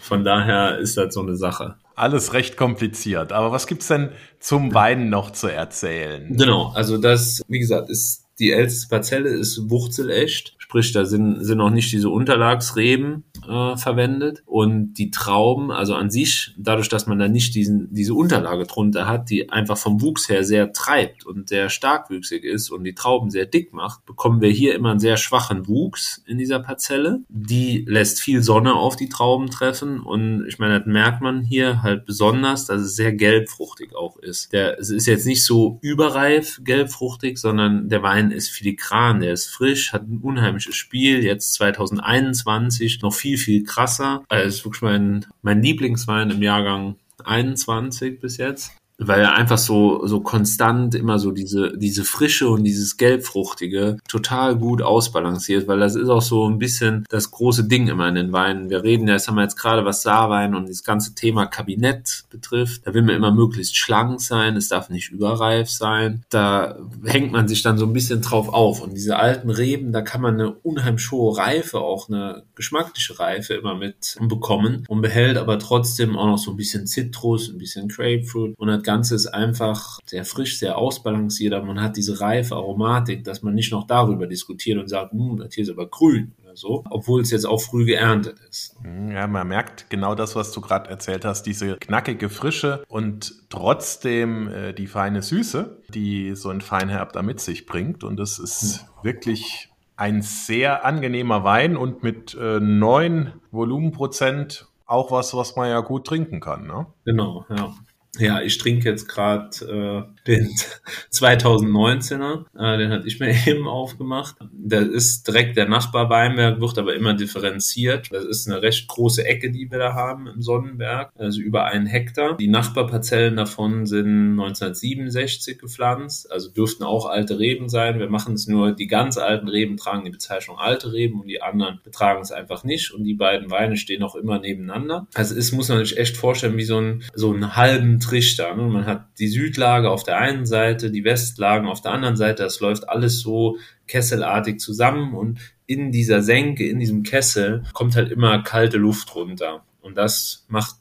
[0.00, 1.76] Von daher ist das so eine Sache.
[1.94, 3.32] Alles recht kompliziert.
[3.32, 6.36] Aber was gibt's denn zum Weinen noch zu erzählen?
[6.36, 11.58] Genau, also das, wie gesagt, ist die älteste Parzelle ist wurzelecht, sprich, da sind, sind
[11.58, 14.42] noch nicht diese Unterlagsreben äh, verwendet.
[14.44, 19.06] Und die Trauben, also an sich, dadurch, dass man da nicht diesen, diese Unterlage drunter
[19.06, 23.30] hat, die einfach vom Wuchs her sehr treibt und sehr starkwüchsig ist und die Trauben
[23.30, 27.20] sehr dick macht, bekommen wir hier immer einen sehr schwachen Wuchs in dieser Parzelle.
[27.28, 31.82] Die lässt viel Sonne auf die Trauben treffen und ich meine, das merkt man hier
[31.82, 34.52] halt besonders, dass es sehr gelbfruchtig auch ist.
[34.52, 39.46] Der, es ist jetzt nicht so überreif gelbfruchtig, sondern der Wein ist filigran, der ist
[39.46, 40.20] frisch, hat ein
[40.64, 41.24] unheimliches Spiel.
[41.24, 44.24] Jetzt 2021 noch viel, viel krasser.
[44.28, 50.06] Also ist wirklich mein, mein Lieblingswein im Jahrgang 21 bis jetzt weil er einfach so,
[50.06, 55.96] so konstant immer so diese, diese Frische und dieses Gelbfruchtige total gut ausbalanciert, weil das
[55.96, 58.70] ist auch so ein bisschen das große Ding immer in den Weinen.
[58.70, 62.24] Wir reden ja, jetzt haben wir jetzt gerade was Saarwein und das ganze Thema Kabinett
[62.30, 62.86] betrifft.
[62.86, 66.24] Da will man immer möglichst schlank sein, es darf nicht überreif sein.
[66.30, 68.80] Da hängt man sich dann so ein bisschen drauf auf.
[68.80, 73.54] Und diese alten Reben, da kann man eine unheimlich hohe Reife, auch eine geschmackliche Reife
[73.54, 77.88] immer mit bekommen und behält aber trotzdem auch noch so ein bisschen Zitrus, ein bisschen
[77.88, 83.24] Grapefruit und Ganze ist einfach sehr frisch, sehr ausbalanciert, aber man hat diese reife Aromatik,
[83.24, 86.56] dass man nicht noch darüber diskutiert und sagt, hm, das hier ist aber grün oder
[86.56, 88.76] so, obwohl es jetzt auch früh geerntet ist.
[88.82, 93.34] Hm, ja, man merkt genau das, was du gerade erzählt hast, diese knackige Frische und
[93.48, 98.38] trotzdem äh, die feine Süße, die so ein Feinherb da mit sich bringt und es
[98.38, 99.04] ist hm.
[99.04, 105.80] wirklich ein sehr angenehmer Wein und mit äh, 9 Volumenprozent auch was, was man ja
[105.80, 106.66] gut trinken kann.
[106.66, 106.86] Ne?
[107.04, 107.74] Genau, ja.
[108.18, 110.50] Ja, ich trinke jetzt gerade äh, den
[111.12, 114.36] 2019er, äh, den hatte ich mir eben aufgemacht.
[114.52, 118.08] Das ist direkt der Nachbar Weinberg, wird aber immer differenziert.
[118.10, 121.86] Das ist eine recht große Ecke, die wir da haben im Sonnenberg, also über einen
[121.86, 122.36] Hektar.
[122.36, 127.98] Die Nachbarparzellen davon sind 1967 gepflanzt, also dürften auch alte Reben sein.
[127.98, 131.42] Wir machen es nur, die ganz alten Reben tragen die Bezeichnung alte Reben und die
[131.42, 132.92] anderen betragen es einfach nicht.
[132.92, 135.06] Und die beiden Weine stehen auch immer nebeneinander.
[135.14, 138.54] Also es muss man sich echt vorstellen wie so ein, so einen halben Trichter.
[138.54, 138.62] Ne?
[138.64, 142.42] Man hat die Südlage auf der einen Seite, die Westlagen auf der anderen Seite.
[142.42, 148.10] Das läuft alles so kesselartig zusammen und in dieser Senke, in diesem Kessel kommt halt
[148.10, 149.64] immer kalte Luft runter.
[149.80, 150.76] Und das macht,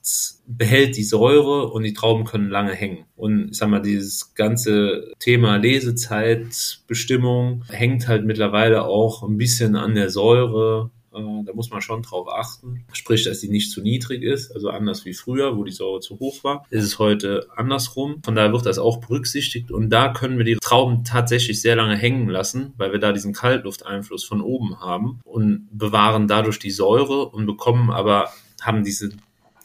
[0.48, 3.06] behält die Säure und die Trauben können lange hängen.
[3.18, 9.96] Und ich sag mal, dieses ganze Thema Lesezeitbestimmung hängt halt mittlerweile auch ein bisschen an
[9.96, 12.86] der Säure da muss man schon drauf achten.
[12.94, 16.20] Sprich, dass die nicht zu niedrig ist, also anders wie früher, wo die Säure zu
[16.20, 18.22] hoch war, ist es heute andersrum.
[18.24, 21.96] Von daher wird das auch berücksichtigt und da können wir die Trauben tatsächlich sehr lange
[21.96, 27.30] hängen lassen, weil wir da diesen Kaltlufteinfluss von oben haben und bewahren dadurch die Säure
[27.30, 28.30] und bekommen aber,
[28.62, 29.12] haben diese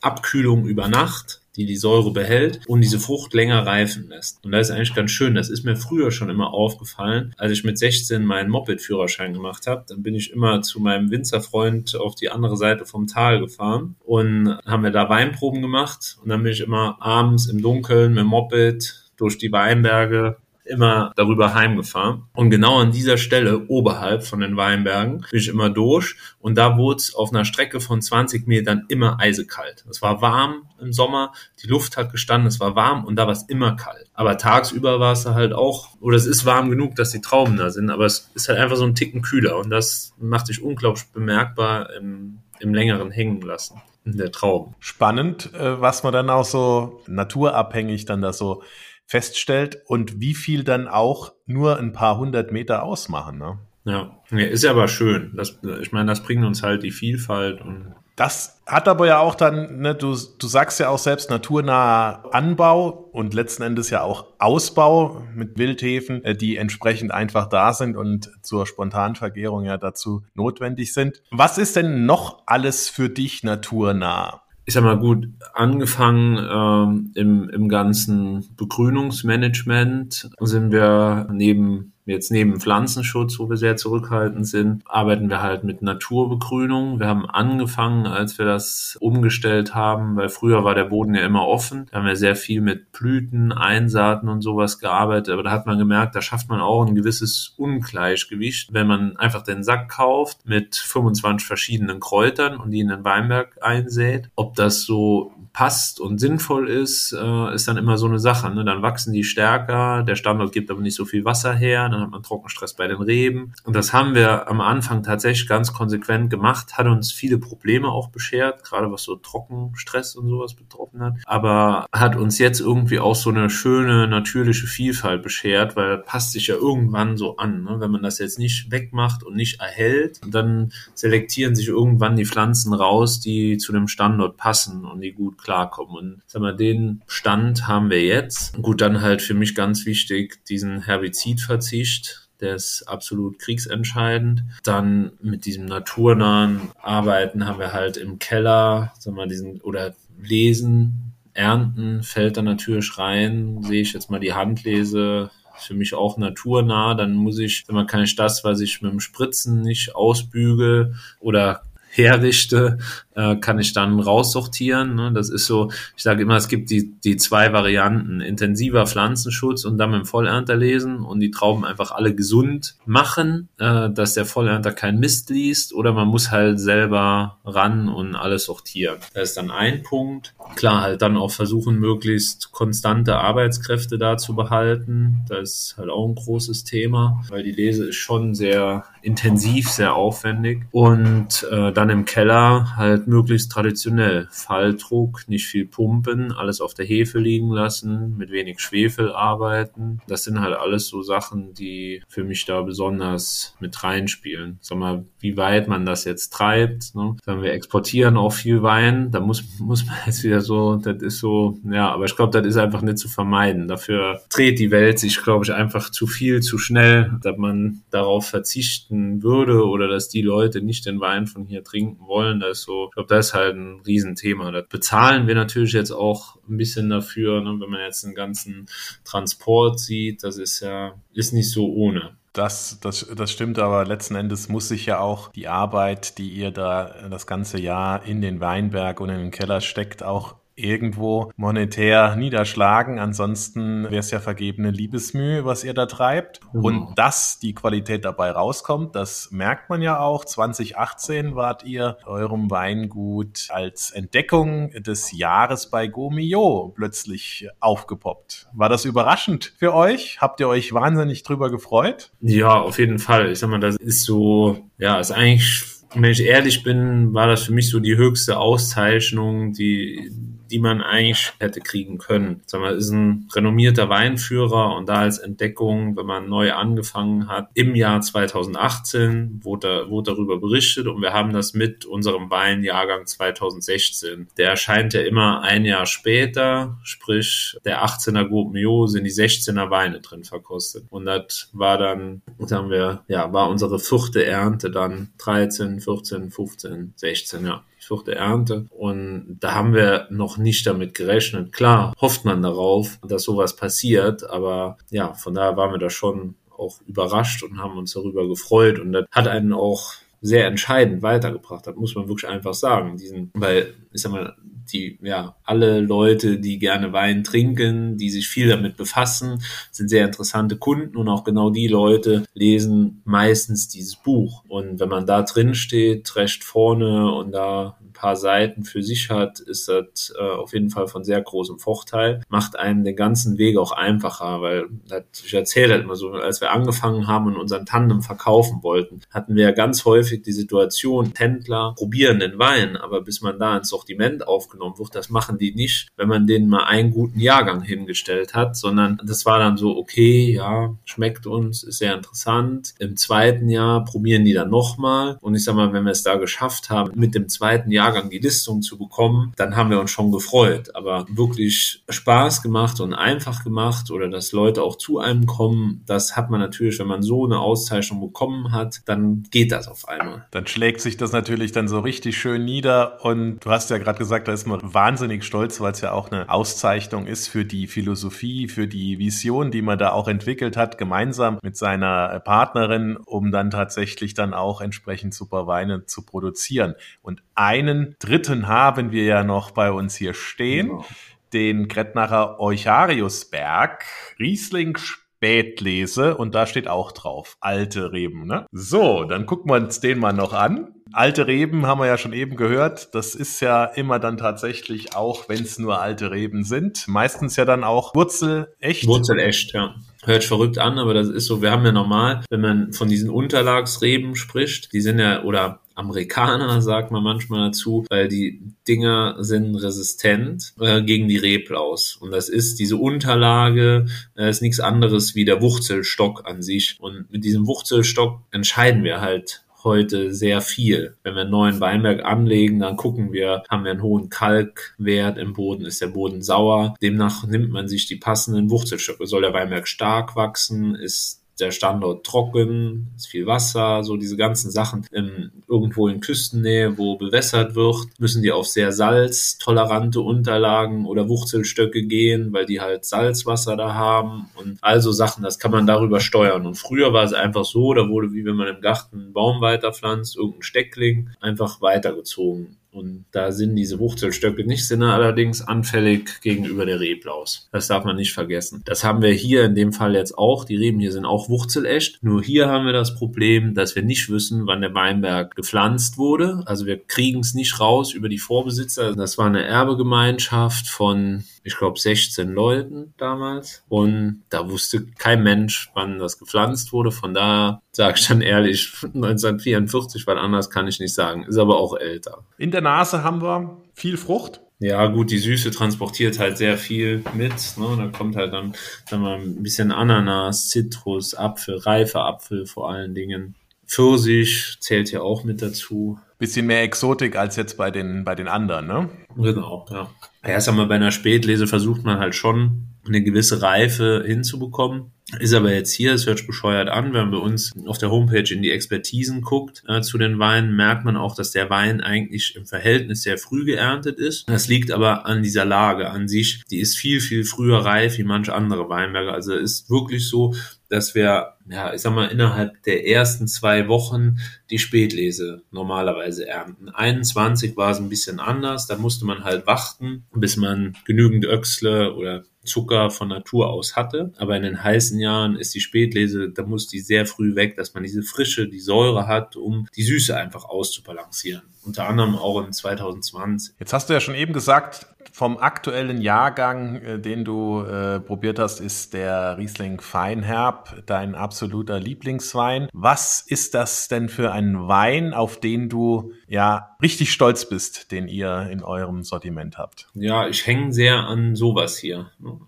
[0.00, 4.42] Abkühlung über Nacht die die Säure behält und diese Frucht länger reifen lässt.
[4.44, 5.34] Und das ist eigentlich ganz schön.
[5.34, 7.34] Das ist mir früher schon immer aufgefallen.
[7.36, 11.96] Als ich mit 16 meinen Moped-Führerschein gemacht habe, dann bin ich immer zu meinem Winzerfreund
[11.96, 16.16] auf die andere Seite vom Tal gefahren und haben wir da Weinproben gemacht.
[16.22, 20.36] Und dann bin ich immer abends im Dunkeln mit dem Moped durch die Weinberge
[20.68, 22.24] immer darüber heimgefahren.
[22.35, 26.16] Und genau an dieser Stelle, oberhalb von den Weinbergen, bin ich immer durch.
[26.40, 29.85] Und da wurde es auf einer Strecke von 20 Metern immer eisekalt.
[29.90, 33.33] Es war warm im Sommer, die Luft hat gestanden, es war warm und da war
[33.33, 34.07] es immer kalt.
[34.14, 37.70] Aber tagsüber war es halt auch, oder es ist warm genug, dass die Trauben da
[37.70, 39.59] sind, aber es ist halt einfach so ein Ticken kühler.
[39.59, 44.74] Und das macht sich unglaublich bemerkbar im, im längeren Hängen lassen der Trauben.
[44.81, 48.62] Spannend, äh, was man dann auch so naturabhängig dann da so
[49.08, 53.38] feststellt und wie viel dann auch nur ein paar hundert Meter ausmachen.
[53.38, 53.58] Ne?
[53.84, 55.32] Ja, ist ja aber schön.
[55.34, 59.36] Das, ich meine, das bringt uns halt die Vielfalt und das hat aber ja auch
[59.36, 64.26] dann, ne, du, du sagst ja auch selbst naturnaher Anbau und letzten Endes ja auch
[64.40, 70.92] Ausbau mit Wildhefen, äh, die entsprechend einfach da sind und zur Spontanvergärung ja dazu notwendig
[70.92, 71.22] sind.
[71.30, 74.42] Was ist denn noch alles für dich naturnah?
[74.68, 82.58] Ich sag mal gut, angefangen ähm, im, im ganzen Begrünungsmanagement sind wir neben Jetzt neben
[82.58, 87.00] Pflanzenschutz, wo wir sehr zurückhaltend sind, arbeiten wir halt mit Naturbegrünung.
[87.00, 91.46] Wir haben angefangen, als wir das umgestellt haben, weil früher war der Boden ja immer
[91.46, 91.86] offen.
[91.90, 95.34] Da haben wir sehr viel mit Blüten, Einsaaten und sowas gearbeitet.
[95.34, 99.42] Aber da hat man gemerkt, da schafft man auch ein gewisses Ungleichgewicht, wenn man einfach
[99.42, 104.30] den Sack kauft mit 25 verschiedenen Kräutern und die in den Weinberg einsät.
[104.34, 108.48] Ob das so passt und sinnvoll ist, äh, ist dann immer so eine Sache.
[108.48, 108.64] Ne?
[108.64, 112.10] Dann wachsen die stärker, der Standort gibt aber nicht so viel Wasser her, dann hat
[112.12, 113.54] man Trockenstress bei den Reben.
[113.64, 118.10] Und das haben wir am Anfang tatsächlich ganz konsequent gemacht, hat uns viele Probleme auch
[118.10, 121.14] beschert, gerade was so Trockenstress und sowas betroffen hat.
[121.24, 126.46] Aber hat uns jetzt irgendwie auch so eine schöne, natürliche Vielfalt beschert, weil passt sich
[126.46, 127.64] ja irgendwann so an.
[127.64, 127.80] Ne?
[127.80, 132.72] Wenn man das jetzt nicht wegmacht und nicht erhält, dann selektieren sich irgendwann die Pflanzen
[132.72, 135.96] raus, die zu dem Standort passen und die gut klarkommen.
[135.96, 138.61] Und sag mal, den Stand haben wir jetzt.
[138.61, 142.28] Gut, dann halt für mich ganz wichtig, diesen Herbizidverzicht.
[142.40, 144.44] Der ist absolut kriegsentscheidend.
[144.62, 151.14] Dann mit diesem naturnahen Arbeiten haben wir halt im Keller, sag mal, diesen, oder Lesen,
[151.32, 153.62] Ernten fällt da natürlich rein.
[153.62, 156.94] Sehe ich jetzt mal die Handlese, für mich auch naturnah.
[156.94, 160.94] Dann muss ich, wenn man kann ich das, was ich mit dem Spritzen nicht ausbügel
[161.20, 162.78] oder herrichte,
[163.18, 164.94] äh, kann ich dann raussortieren.
[164.94, 165.12] Ne?
[165.12, 169.76] Das ist so, ich sage immer, es gibt die, die zwei Varianten, intensiver Pflanzenschutz und
[169.76, 174.24] dann mit dem Vollernter lesen und die Trauben einfach alle gesund machen, äh, dass der
[174.24, 178.98] Vollernter kein Mist liest oder man muss halt selber ran und alles sortieren.
[179.14, 180.35] Das ist dann ein Punkt.
[180.54, 185.24] Klar, halt dann auch versuchen, möglichst konstante Arbeitskräfte da zu behalten.
[185.28, 189.94] Das ist halt auch ein großes Thema, weil die Lese ist schon sehr intensiv, sehr
[189.94, 190.66] aufwendig.
[190.70, 194.28] Und äh, dann im Keller halt möglichst traditionell.
[194.30, 200.00] Falldruck, nicht viel pumpen, alles auf der Hefe liegen lassen, mit wenig Schwefel arbeiten.
[200.06, 204.58] Das sind halt alles so Sachen, die für mich da besonders mit reinspielen.
[204.60, 206.94] Sag mal, wie weit man das jetzt treibt.
[206.94, 207.16] Ne?
[207.24, 211.18] Sagen wir exportieren auch viel Wein, da muss, muss man jetzt wieder so, das ist
[211.18, 213.68] so, ja, aber ich glaube, das ist einfach nicht zu vermeiden.
[213.68, 218.26] Dafür dreht die Welt sich, glaube ich, einfach zu viel, zu schnell, dass man darauf
[218.26, 222.40] verzichten würde oder dass die Leute nicht den Wein von hier trinken wollen.
[222.40, 224.50] Das ist so, glaube, das ist halt ein Riesenthema.
[224.50, 227.56] Das bezahlen wir natürlich jetzt auch ein bisschen dafür, ne?
[227.61, 228.66] wenn man jetzt den ganzen
[229.04, 232.16] Transport sieht, das ist ja, ist nicht so ohne.
[232.32, 236.50] Das, das, das stimmt, aber letzten Endes muss sich ja auch die Arbeit, die ihr
[236.50, 242.16] da das ganze Jahr in den Weinberg und in den Keller steckt, auch irgendwo monetär
[242.16, 242.98] niederschlagen.
[242.98, 246.40] Ansonsten wäre es ja vergebene Liebesmühe, was ihr da treibt.
[246.52, 246.64] Mhm.
[246.64, 250.24] Und dass die Qualität dabei rauskommt, das merkt man ja auch.
[250.24, 258.48] 2018 wart ihr eurem Weingut als Entdeckung des Jahres bei Gomio plötzlich aufgepoppt.
[258.52, 260.20] War das überraschend für euch?
[260.20, 262.10] Habt ihr euch wahnsinnig drüber gefreut?
[262.20, 263.30] Ja, auf jeden Fall.
[263.30, 267.44] Ich sag mal, das ist so, ja, ist eigentlich wenn ich ehrlich bin, war das
[267.44, 270.10] für mich so die höchste Auszeichnung, die,
[270.50, 272.42] die man eigentlich hätte kriegen können.
[272.46, 277.48] Sag mal, ist ein renommierter Weinführer und da als Entdeckung, wenn man neu angefangen hat,
[277.54, 284.28] im Jahr 2018 wurde, wurde darüber berichtet und wir haben das mit unserem Weinjahrgang 2016.
[284.37, 289.70] Der erscheint ja immer ein Jahr später, sprich der 18er Groupe Mio sind die 16er
[289.70, 290.84] Weine drin verkostet.
[290.90, 296.92] Und das war dann, sagen wir, ja, war unsere vierte Ernte dann 13, 14, 15,
[296.96, 298.66] 16, ja vierte Ernte.
[298.70, 301.53] Und da haben wir noch nicht damit gerechnet.
[301.53, 306.35] Klar, hofft man darauf, dass sowas passiert, aber ja, von daher waren wir da schon
[306.57, 311.66] auch überrascht und haben uns darüber gefreut und das hat einen auch sehr entscheidend weitergebracht
[311.66, 312.96] hat, muss man wirklich einfach sagen.
[312.96, 314.35] Diesen, weil, ich sag mal,
[314.72, 320.04] die, ja, alle Leute, die gerne Wein trinken, die sich viel damit befassen, sind sehr
[320.04, 324.44] interessante Kunden und auch genau die Leute lesen meistens dieses Buch.
[324.48, 329.40] Und wenn man da drin steht, recht vorne und da paar Seiten für sich hat,
[329.40, 332.22] ist das äh, auf jeden Fall von sehr großem Vorteil.
[332.28, 336.40] Macht einem den ganzen Weg auch einfacher, weil das, ich erzähle halt immer so, als
[336.40, 341.12] wir angefangen haben und unseren Tandem verkaufen wollten, hatten wir ja ganz häufig die Situation,
[341.16, 345.54] Händler probieren den Wein, aber bis man da ins Sortiment aufgenommen wird, das machen die
[345.54, 349.76] nicht, wenn man denen mal einen guten Jahrgang hingestellt hat, sondern das war dann so,
[349.76, 352.74] okay, ja, schmeckt uns, ist sehr interessant.
[352.78, 356.16] Im zweiten Jahr probieren die dann nochmal und ich sag mal, wenn wir es da
[356.16, 359.90] geschafft haben, mit dem zweiten Jahr Jahrgang die Listung zu bekommen, dann haben wir uns
[359.90, 360.74] schon gefreut.
[360.74, 366.16] Aber wirklich Spaß gemacht und einfach gemacht oder dass Leute auch zu einem kommen, das
[366.16, 370.27] hat man natürlich, wenn man so eine Auszeichnung bekommen hat, dann geht das auf einmal.
[370.31, 373.98] Dann schlägt sich das natürlich dann so richtig schön nieder und du hast ja gerade
[373.98, 377.66] gesagt, da ist man wahnsinnig stolz, weil es ja auch eine Auszeichnung ist für die
[377.66, 383.33] Philosophie, für die Vision, die man da auch entwickelt hat, gemeinsam mit seiner Partnerin, um
[383.33, 386.74] dann tatsächlich dann auch entsprechend super Weine zu produzieren.
[387.03, 390.68] Und einen dritten haben wir ja noch bei uns hier stehen.
[390.68, 390.84] Genau.
[391.32, 393.84] Den Gretnacher Euchariusberg,
[394.18, 398.26] Riesling Spätlese und da steht auch drauf, alte Reben.
[398.26, 398.46] Ne?
[398.52, 400.74] So, dann gucken wir uns den mal noch an.
[400.92, 402.94] Alte Reben haben wir ja schon eben gehört.
[402.94, 407.44] Das ist ja immer dann tatsächlich auch, wenn es nur alte Reben sind, meistens ja
[407.44, 408.86] dann auch Wurzelecht.
[408.86, 409.74] Wurzelecht, ja.
[410.04, 413.10] Hört verrückt an, aber das ist so, wir haben ja normal, wenn man von diesen
[413.10, 419.54] Unterlagsreben spricht, die sind ja, oder Amerikaner, sagt man manchmal dazu, weil die Dinger sind
[419.54, 421.96] resistent äh, gegen die Reblaus.
[421.96, 423.86] Und das ist diese Unterlage,
[424.16, 426.76] äh, ist nichts anderes wie der Wurzelstock an sich.
[426.80, 430.96] Und mit diesem Wurzelstock entscheiden wir halt heute sehr viel.
[431.02, 435.32] Wenn wir einen neuen Weinberg anlegen, dann gucken wir, haben wir einen hohen Kalkwert im
[435.32, 436.74] Boden, ist der Boden sauer.
[436.82, 439.06] Demnach nimmt man sich die passenden Wurzelstöcke.
[439.06, 440.74] Soll der Weinberg stark wachsen?
[440.74, 444.87] Ist der Standort trocken, ist viel Wasser, so diese ganzen Sachen.
[444.92, 451.85] Ähm, irgendwo in Küstennähe, wo bewässert wird, müssen die auf sehr salztolerante Unterlagen oder Wurzelstöcke
[451.85, 456.46] gehen, weil die halt Salzwasser da haben und also Sachen, das kann man darüber steuern.
[456.46, 459.40] Und früher war es einfach so, da wurde wie wenn man im Garten einen Baum
[459.40, 462.57] weiterpflanzt, irgendein Steckling, einfach weitergezogen.
[462.70, 467.48] Und da sind diese Wurzelstöcke nicht, sind allerdings anfällig gegenüber der Reblaus.
[467.50, 468.62] Das darf man nicht vergessen.
[468.66, 470.44] Das haben wir hier in dem Fall jetzt auch.
[470.44, 471.98] Die Reben hier sind auch wurzelecht.
[472.02, 476.42] Nur hier haben wir das Problem, dass wir nicht wissen, wann der Weinberg gepflanzt wurde.
[476.46, 478.94] Also wir kriegen es nicht raus über die Vorbesitzer.
[478.94, 483.64] Das war eine Erbegemeinschaft von ich glaube, 16 Leuten damals.
[483.68, 486.92] Und da wusste kein Mensch, wann das gepflanzt wurde.
[486.92, 491.24] Von daher sage ich dann ehrlich, 1944, weil anders kann ich nicht sagen.
[491.24, 492.24] Ist aber auch älter.
[492.37, 494.42] In der Nase haben wir viel Frucht.
[494.61, 497.33] Ja, gut, die Süße transportiert halt sehr viel mit.
[497.57, 497.76] Ne?
[497.78, 498.54] Da kommt halt dann,
[498.90, 503.37] dann mal ein bisschen Ananas, Zitrus, Apfel, reifer Apfel vor allen Dingen.
[503.66, 505.98] Pfirsich zählt ja auch mit dazu.
[506.18, 508.88] Bisschen mehr Exotik als jetzt bei den, bei den anderen, ne?
[509.16, 509.88] Genau, ja.
[510.22, 514.92] Erst einmal bei einer Spätlese versucht man halt schon eine gewisse Reife hinzubekommen.
[515.20, 518.31] Ist aber jetzt hier, es hört bescheuert an, wenn man bei uns auf der Homepage
[518.31, 522.37] in die Expertisen guckt äh, zu den Weinen, merkt man auch, dass der Wein eigentlich
[522.37, 524.29] im Verhältnis sehr früh geerntet ist.
[524.29, 526.42] Das liegt aber an dieser Lage an sich.
[526.51, 529.11] Die ist viel, viel früher reif wie manche andere Weinberge.
[529.11, 530.35] Also ist wirklich so,
[530.68, 534.18] dass wir, ja, ich sag mal, innerhalb der ersten zwei Wochen
[534.50, 536.68] die Spätlese normalerweise ernten.
[536.68, 541.94] 21 war es ein bisschen anders, da musste man halt warten, bis man genügend Öchsle
[541.94, 544.12] oder Zucker von Natur aus hatte.
[544.16, 547.74] Aber in den heißen Jahren ist die Spätlese, da muss die sehr früh weg, dass
[547.74, 551.42] man diese Frische, die Säure hat, um die Süße einfach auszubalancieren.
[551.62, 553.54] Unter anderem auch in 2020.
[553.58, 558.38] Jetzt hast du ja schon eben gesagt, vom aktuellen Jahrgang, äh, den du äh, probiert
[558.38, 562.68] hast, ist der Riesling Feinherb dein absoluter Lieblingswein.
[562.72, 568.09] Was ist das denn für ein Wein, auf den du ja richtig stolz bist, den
[568.09, 569.88] ihr in eurem Sortiment habt?
[569.94, 572.11] Ja, ich hänge sehr an sowas hier.
[572.18, 572.38] Ne?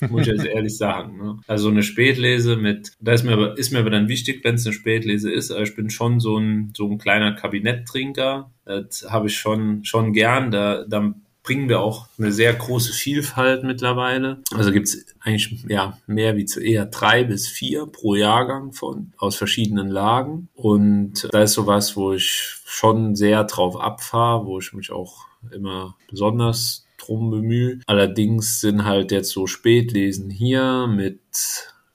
[0.08, 1.18] Muss ich jetzt ehrlich sagen.
[1.18, 1.36] Ne?
[1.46, 4.66] Also eine Spätlese mit, da ist mir aber, ist mir aber dann wichtig, wenn es
[4.66, 8.50] eine Spätlese ist, aber ich bin schon so ein, so ein kleiner Kabinetttrinker.
[8.64, 10.50] Das habe ich schon, schon gern.
[10.50, 14.42] Da, da bringen wir auch eine sehr große Vielfalt mittlerweile.
[14.54, 19.12] Also gibt es eigentlich ja mehr wie zu eher drei bis vier pro Jahrgang von
[19.16, 20.48] aus verschiedenen Lagen.
[20.54, 25.96] Und da ist sowas, wo ich schon sehr drauf abfahre, wo ich mich auch immer
[26.08, 27.80] besonders drum bemühe.
[27.86, 31.20] Allerdings sind halt jetzt so Spätlesen hier mit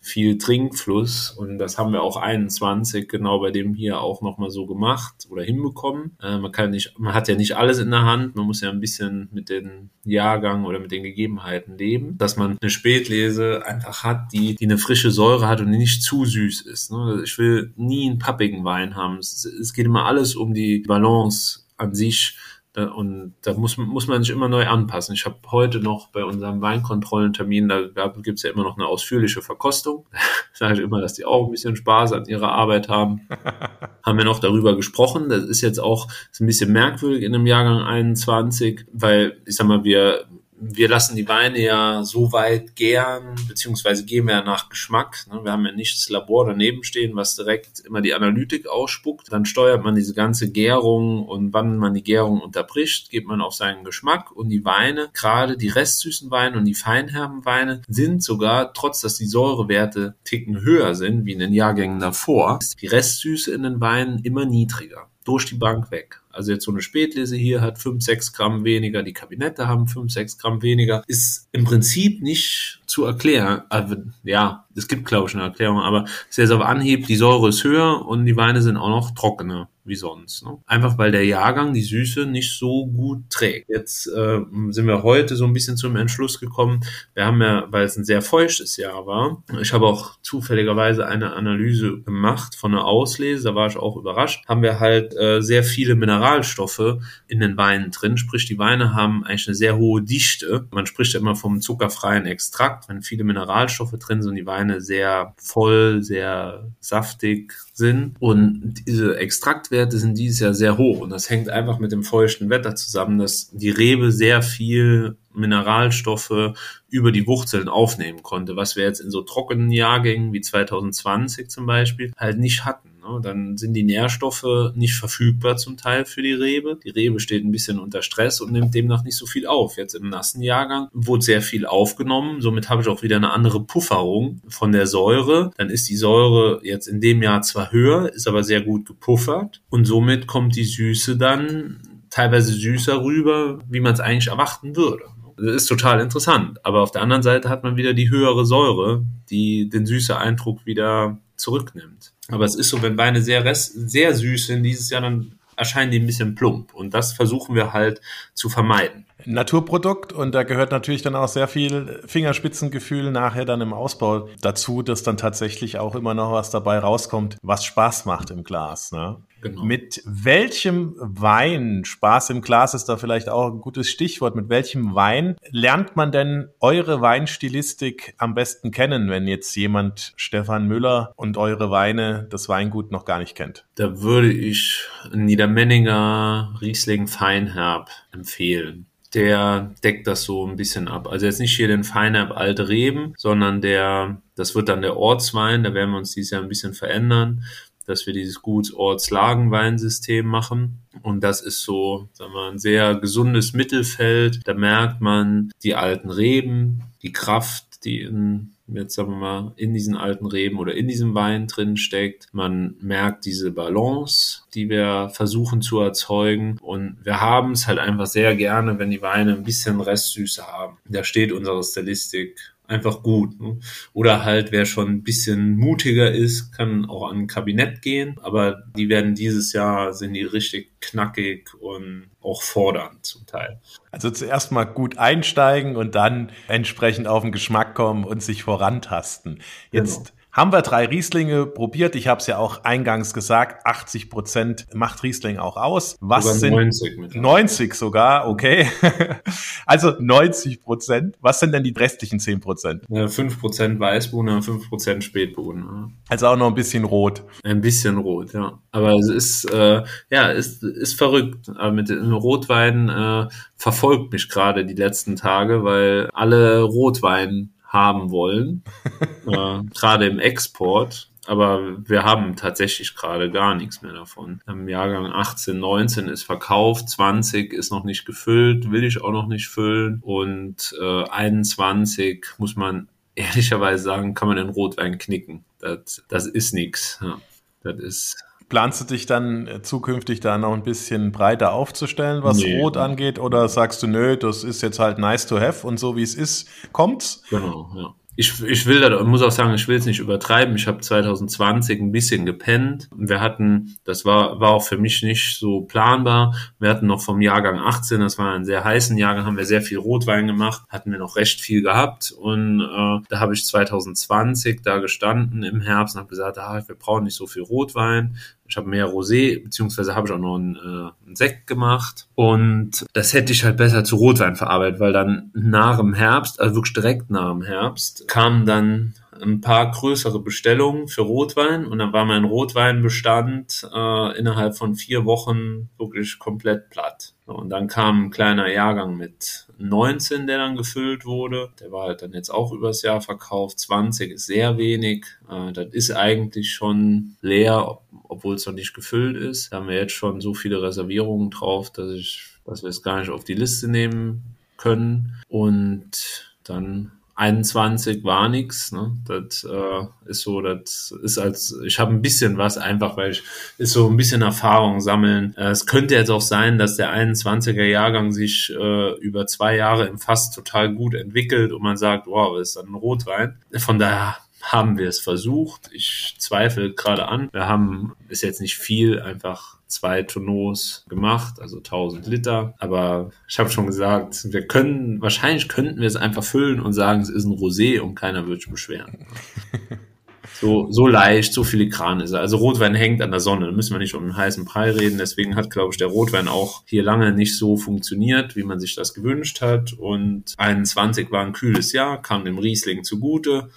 [0.05, 4.67] viel Trinkfluss und das haben wir auch 21 genau bei dem hier auch nochmal so
[4.67, 6.15] gemacht oder hinbekommen.
[6.21, 8.69] Äh, man kann nicht, man hat ja nicht alles in der Hand, man muss ja
[8.69, 14.03] ein bisschen mit den Jahrgang oder mit den Gegebenheiten leben, dass man eine Spätlese einfach
[14.03, 16.91] hat, die, die eine frische Säure hat und die nicht zu süß ist.
[16.91, 17.23] Ne?
[17.25, 19.17] Ich will nie einen pappigen Wein haben.
[19.17, 22.37] Es, es geht immer alles um die Balance an sich
[22.77, 25.15] und da muss, muss man sich immer neu anpassen.
[25.15, 29.41] Ich habe heute noch bei unserem Weinkontrollentermin, da gibt es ja immer noch eine ausführliche
[29.41, 30.05] Verkostung.
[30.53, 33.27] Ich sage immer, dass die auch ein bisschen Spaß an ihrer Arbeit haben.
[34.03, 35.27] haben wir noch darüber gesprochen.
[35.27, 39.67] Das ist jetzt auch ist ein bisschen merkwürdig in einem Jahrgang 21, weil ich sag
[39.67, 40.27] mal, wir
[40.57, 45.25] wir lassen die Weine ja so weit gären, beziehungsweise gehen wir ja nach Geschmack.
[45.31, 45.41] Ne?
[45.43, 49.31] Wir haben ja nicht das Labor daneben stehen, was direkt immer die Analytik ausspuckt.
[49.31, 53.53] Dann steuert man diese ganze Gärung und wann man die Gärung unterbricht, geht man auf
[53.53, 58.73] seinen Geschmack und die Weine, gerade die restsüßen Weine und die feinherben Weine, sind sogar,
[58.73, 63.53] trotz dass die Säurewerte ticken höher sind wie in den Jahrgängen davor, ist die Restsüße
[63.53, 65.09] in den Weinen immer niedriger.
[65.25, 66.21] Durch die Bank weg.
[66.35, 70.11] Also jetzt so eine Spätlese hier hat 5, 6 Gramm weniger, die Kabinette haben 5,
[70.11, 71.03] 6 Gramm weniger.
[71.07, 73.61] Ist im Prinzip nicht zu erklären.
[73.69, 77.49] Also, ja, es gibt glaube ich eine Erklärung, aber sehr, sehr auf Anhieb, die Säure
[77.49, 80.43] ist höher und die Weine sind auch noch trockener wie sonst.
[80.43, 80.57] Ne?
[80.65, 83.69] Einfach weil der Jahrgang die Süße nicht so gut trägt.
[83.69, 86.81] Jetzt äh, sind wir heute so ein bisschen zum Entschluss gekommen.
[87.13, 91.33] Wir haben ja, weil es ein sehr feuchtes Jahr war, ich habe auch zufälligerweise eine
[91.33, 95.63] Analyse gemacht von einer Auslese, da war ich auch überrascht, haben wir halt äh, sehr
[95.63, 98.17] viele Mineralstoffe in den Weinen drin.
[98.17, 100.67] Sprich, die Weine haben eigentlich eine sehr hohe Dichte.
[100.71, 105.33] Man spricht ja immer vom zuckerfreien Extrakt, wenn viele Mineralstoffe drin sind, die Weine sehr
[105.37, 108.15] voll, sehr saftig sind.
[108.19, 112.03] Und diese Extraktwerte Werte sind dieses Jahr sehr hoch und das hängt einfach mit dem
[112.03, 116.55] feuchten Wetter zusammen, dass die Rebe sehr viel Mineralstoffe
[116.89, 121.65] über die Wurzeln aufnehmen konnte, was wir jetzt in so trockenen Jahrgängen wie 2020 zum
[121.65, 122.89] Beispiel halt nicht hatten.
[123.05, 123.19] Ne?
[123.21, 126.79] Dann sind die Nährstoffe nicht verfügbar zum Teil für die Rebe.
[126.83, 129.77] Die Rebe steht ein bisschen unter Stress und nimmt demnach nicht so viel auf.
[129.77, 132.41] Jetzt im nassen Jahrgang wurde sehr viel aufgenommen.
[132.41, 135.51] Somit habe ich auch wieder eine andere Pufferung von der Säure.
[135.57, 139.61] Dann ist die Säure jetzt in dem Jahr zwar höher, ist aber sehr gut gepuffert
[139.69, 141.79] und somit kommt die Süße dann
[142.09, 145.03] teilweise süßer rüber, wie man es eigentlich erwarten würde.
[145.37, 146.65] Das ist total interessant.
[146.65, 150.65] Aber auf der anderen Seite hat man wieder die höhere Säure, die den süßen Eindruck
[150.65, 152.13] wieder zurücknimmt.
[152.29, 155.99] Aber es ist so, wenn Weine sehr, sehr süß sind dieses Jahr, dann erscheinen die
[155.99, 156.73] ein bisschen plump.
[156.73, 158.01] Und das versuchen wir halt
[158.33, 159.05] zu vermeiden.
[159.25, 164.81] Naturprodukt und da gehört natürlich dann auch sehr viel Fingerspitzengefühl nachher dann im Ausbau dazu,
[164.83, 168.91] dass dann tatsächlich auch immer noch was dabei rauskommt, was Spaß macht im Glas.
[168.91, 169.17] Ne?
[169.45, 169.63] Genau.
[169.63, 174.95] Mit welchem Wein, Spaß im Glas ist da vielleicht auch ein gutes Stichwort, mit welchem
[174.95, 181.37] Wein lernt man denn eure Weinstilistik am besten kennen, wenn jetzt jemand Stefan Müller und
[181.37, 183.67] eure Weine, das Weingut noch gar nicht kennt?
[183.75, 184.83] Da würde ich
[185.13, 191.07] Niedermenninger Riesling Feinherb empfehlen der deckt das so ein bisschen ab.
[191.07, 195.63] Also jetzt nicht hier den Feinherb alte Reben, sondern der, das wird dann der Ortswein,
[195.63, 197.45] da werden wir uns dieses Jahr ein bisschen verändern
[197.85, 200.79] dass wir dieses Guts-Orts-Lagenweinsystem machen.
[201.01, 204.41] Und das ist so, sagen wir, ein sehr gesundes Mittelfeld.
[204.45, 209.73] Da merkt man die alten Reben, die Kraft, die in, jetzt sagen wir mal, in
[209.73, 212.27] diesen alten Reben oder in diesem Wein drin steckt.
[212.31, 216.57] Man merkt diese Balance, die wir versuchen zu erzeugen.
[216.61, 220.77] Und wir haben es halt einfach sehr gerne, wenn die Weine ein bisschen Restsüße haben.
[220.89, 223.39] Da steht unsere Stilistik einfach gut.
[223.39, 223.59] Ne?
[223.93, 228.17] Oder halt, wer schon ein bisschen mutiger ist, kann auch an ein Kabinett gehen.
[228.21, 233.59] Aber die werden dieses Jahr, sind die richtig knackig und auch fordernd zum Teil.
[233.91, 239.41] Also zuerst mal gut einsteigen und dann entsprechend auf den Geschmack kommen und sich vorantasten.
[239.71, 241.95] Jetzt genau haben wir drei Rieslinge probiert.
[241.95, 245.95] Ich habe es ja auch eingangs gesagt, 80 Prozent macht Riesling auch aus.
[246.01, 248.67] Was sogar sind 90, 90 sogar, okay.
[249.65, 251.15] also 90 Prozent.
[251.21, 252.83] Was sind denn die restlichen 10 Prozent?
[252.89, 255.93] Ja, 5 Prozent Weißbohnen und 5 Prozent Spätbohnen.
[256.09, 257.23] Also auch noch ein bisschen rot.
[257.45, 258.59] Ein bisschen rot, ja.
[258.71, 261.49] Aber es ist, äh, ja, ist, ist verrückt.
[261.55, 268.09] Aber mit dem Rotwein äh, verfolgt mich gerade die letzten Tage, weil alle Rotwein haben
[268.09, 268.63] wollen,
[269.27, 271.11] äh, gerade im Export.
[271.27, 274.41] aber wir haben tatsächlich gerade gar nichts mehr davon.
[274.47, 279.27] Im Jahrgang 18, 19 ist verkauft, 20 ist noch nicht gefüllt, will ich auch noch
[279.27, 285.45] nicht füllen und äh, 21 muss man ehrlicherweise sagen, kann man den Rotwein knicken.
[285.59, 286.99] Das, das ist nichts.
[287.01, 287.19] Ja,
[287.63, 292.37] das ist Planst du dich dann äh, zukünftig da noch ein bisschen breiter aufzustellen, was
[292.37, 292.61] nee.
[292.61, 293.19] Rot angeht?
[293.19, 296.15] Oder sagst du, nö, das ist jetzt halt nice to have und so wie es
[296.15, 297.23] ist, kommt's?
[297.29, 300.55] Genau, ja ich, ich will da, muss auch sagen, ich will es nicht übertreiben.
[300.55, 302.89] Ich habe 2020 ein bisschen gepennt.
[302.95, 306.33] Wir hatten, das war, war auch für mich nicht so planbar.
[306.57, 309.61] Wir hatten noch vom Jahrgang 18, das war ein sehr heißen Jahrgang, haben wir sehr
[309.61, 312.13] viel Rotwein gemacht, hatten wir noch recht viel gehabt.
[312.17, 316.75] Und äh, da habe ich 2020 da gestanden im Herbst und habe gesagt, ah, wir
[316.75, 318.17] brauchen nicht so viel Rotwein.
[318.47, 322.07] Ich habe mehr Rosé, beziehungsweise habe ich auch noch einen, äh, einen Sekt gemacht.
[322.15, 326.55] Und das hätte ich halt besser zu Rotwein verarbeitet, weil dann nach dem Herbst, also
[326.55, 331.93] wirklich direkt nach dem Herbst, kamen dann ein paar größere Bestellungen für Rotwein und dann
[331.93, 337.13] war mein Rotweinbestand äh, innerhalb von vier Wochen wirklich komplett platt.
[337.25, 341.49] Und dann kam ein kleiner Jahrgang mit 19, der dann gefüllt wurde.
[341.59, 343.59] Der war halt dann jetzt auch übers Jahr verkauft.
[343.59, 345.05] 20 ist sehr wenig.
[345.29, 349.51] Äh, das ist eigentlich schon leer, obwohl es noch nicht gefüllt ist.
[349.51, 352.99] Da haben wir jetzt schon so viele Reservierungen drauf, dass ich, dass wir es gar
[352.99, 354.23] nicht auf die Liste nehmen
[354.57, 355.15] können.
[355.27, 358.73] Und dann 21 war nix.
[358.73, 358.91] Ne?
[359.07, 363.23] Das äh, ist so, das ist als, ich habe ein bisschen was einfach, weil ich
[363.57, 365.33] ist so ein bisschen Erfahrung sammeln.
[365.37, 369.87] Äh, es könnte jetzt auch sein, dass der 21er Jahrgang sich äh, über zwei Jahre
[369.87, 373.37] im Fass total gut entwickelt und man sagt, wow, ist dann ein Rotwein.
[373.57, 375.69] Von daher haben wir es versucht.
[375.73, 377.29] Ich zweifle gerade an.
[377.31, 382.53] Wir haben, ist jetzt nicht viel, einfach zwei Tonneaus gemacht, also 1000 Liter.
[382.59, 387.01] Aber ich habe schon gesagt, wir können, wahrscheinlich könnten wir es einfach füllen und sagen,
[387.01, 389.05] es ist ein Rosé und keiner wird sich beschweren.
[390.41, 392.19] So, so leicht, so filigran ist er.
[392.19, 394.97] Also Rotwein hängt an der Sonne, da müssen wir nicht um einen heißen Brei reden.
[394.97, 398.75] Deswegen hat, glaube ich, der Rotwein auch hier lange nicht so funktioniert, wie man sich
[398.75, 399.71] das gewünscht hat.
[399.73, 403.49] Und 21 war ein kühles Jahr, kam dem Riesling zugute.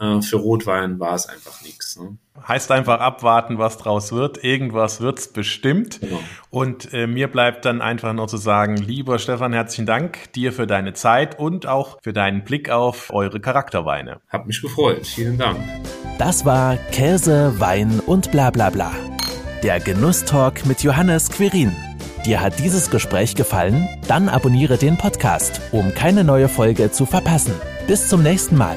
[0.00, 1.98] Äh, für Rotwein war es einfach nichts.
[1.98, 2.16] Ne?
[2.46, 4.42] Heißt einfach abwarten, was draus wird.
[4.42, 6.00] Irgendwas wird's bestimmt.
[6.00, 6.20] Genau.
[6.50, 10.66] Und äh, mir bleibt dann einfach noch zu sagen, lieber Stefan, herzlichen Dank dir für
[10.66, 14.20] deine Zeit und auch für deinen Blick auf eure Charakterweine.
[14.28, 15.06] Hab mich gefreut.
[15.06, 15.58] Vielen Dank.
[16.18, 18.92] Das war Käse, Wein und bla bla bla.
[19.62, 21.74] Der Genusstalk mit Johannes Quirin.
[22.24, 23.88] Dir hat dieses Gespräch gefallen?
[24.06, 27.54] Dann abonniere den Podcast, um keine neue Folge zu verpassen.
[27.86, 28.76] Bis zum nächsten Mal.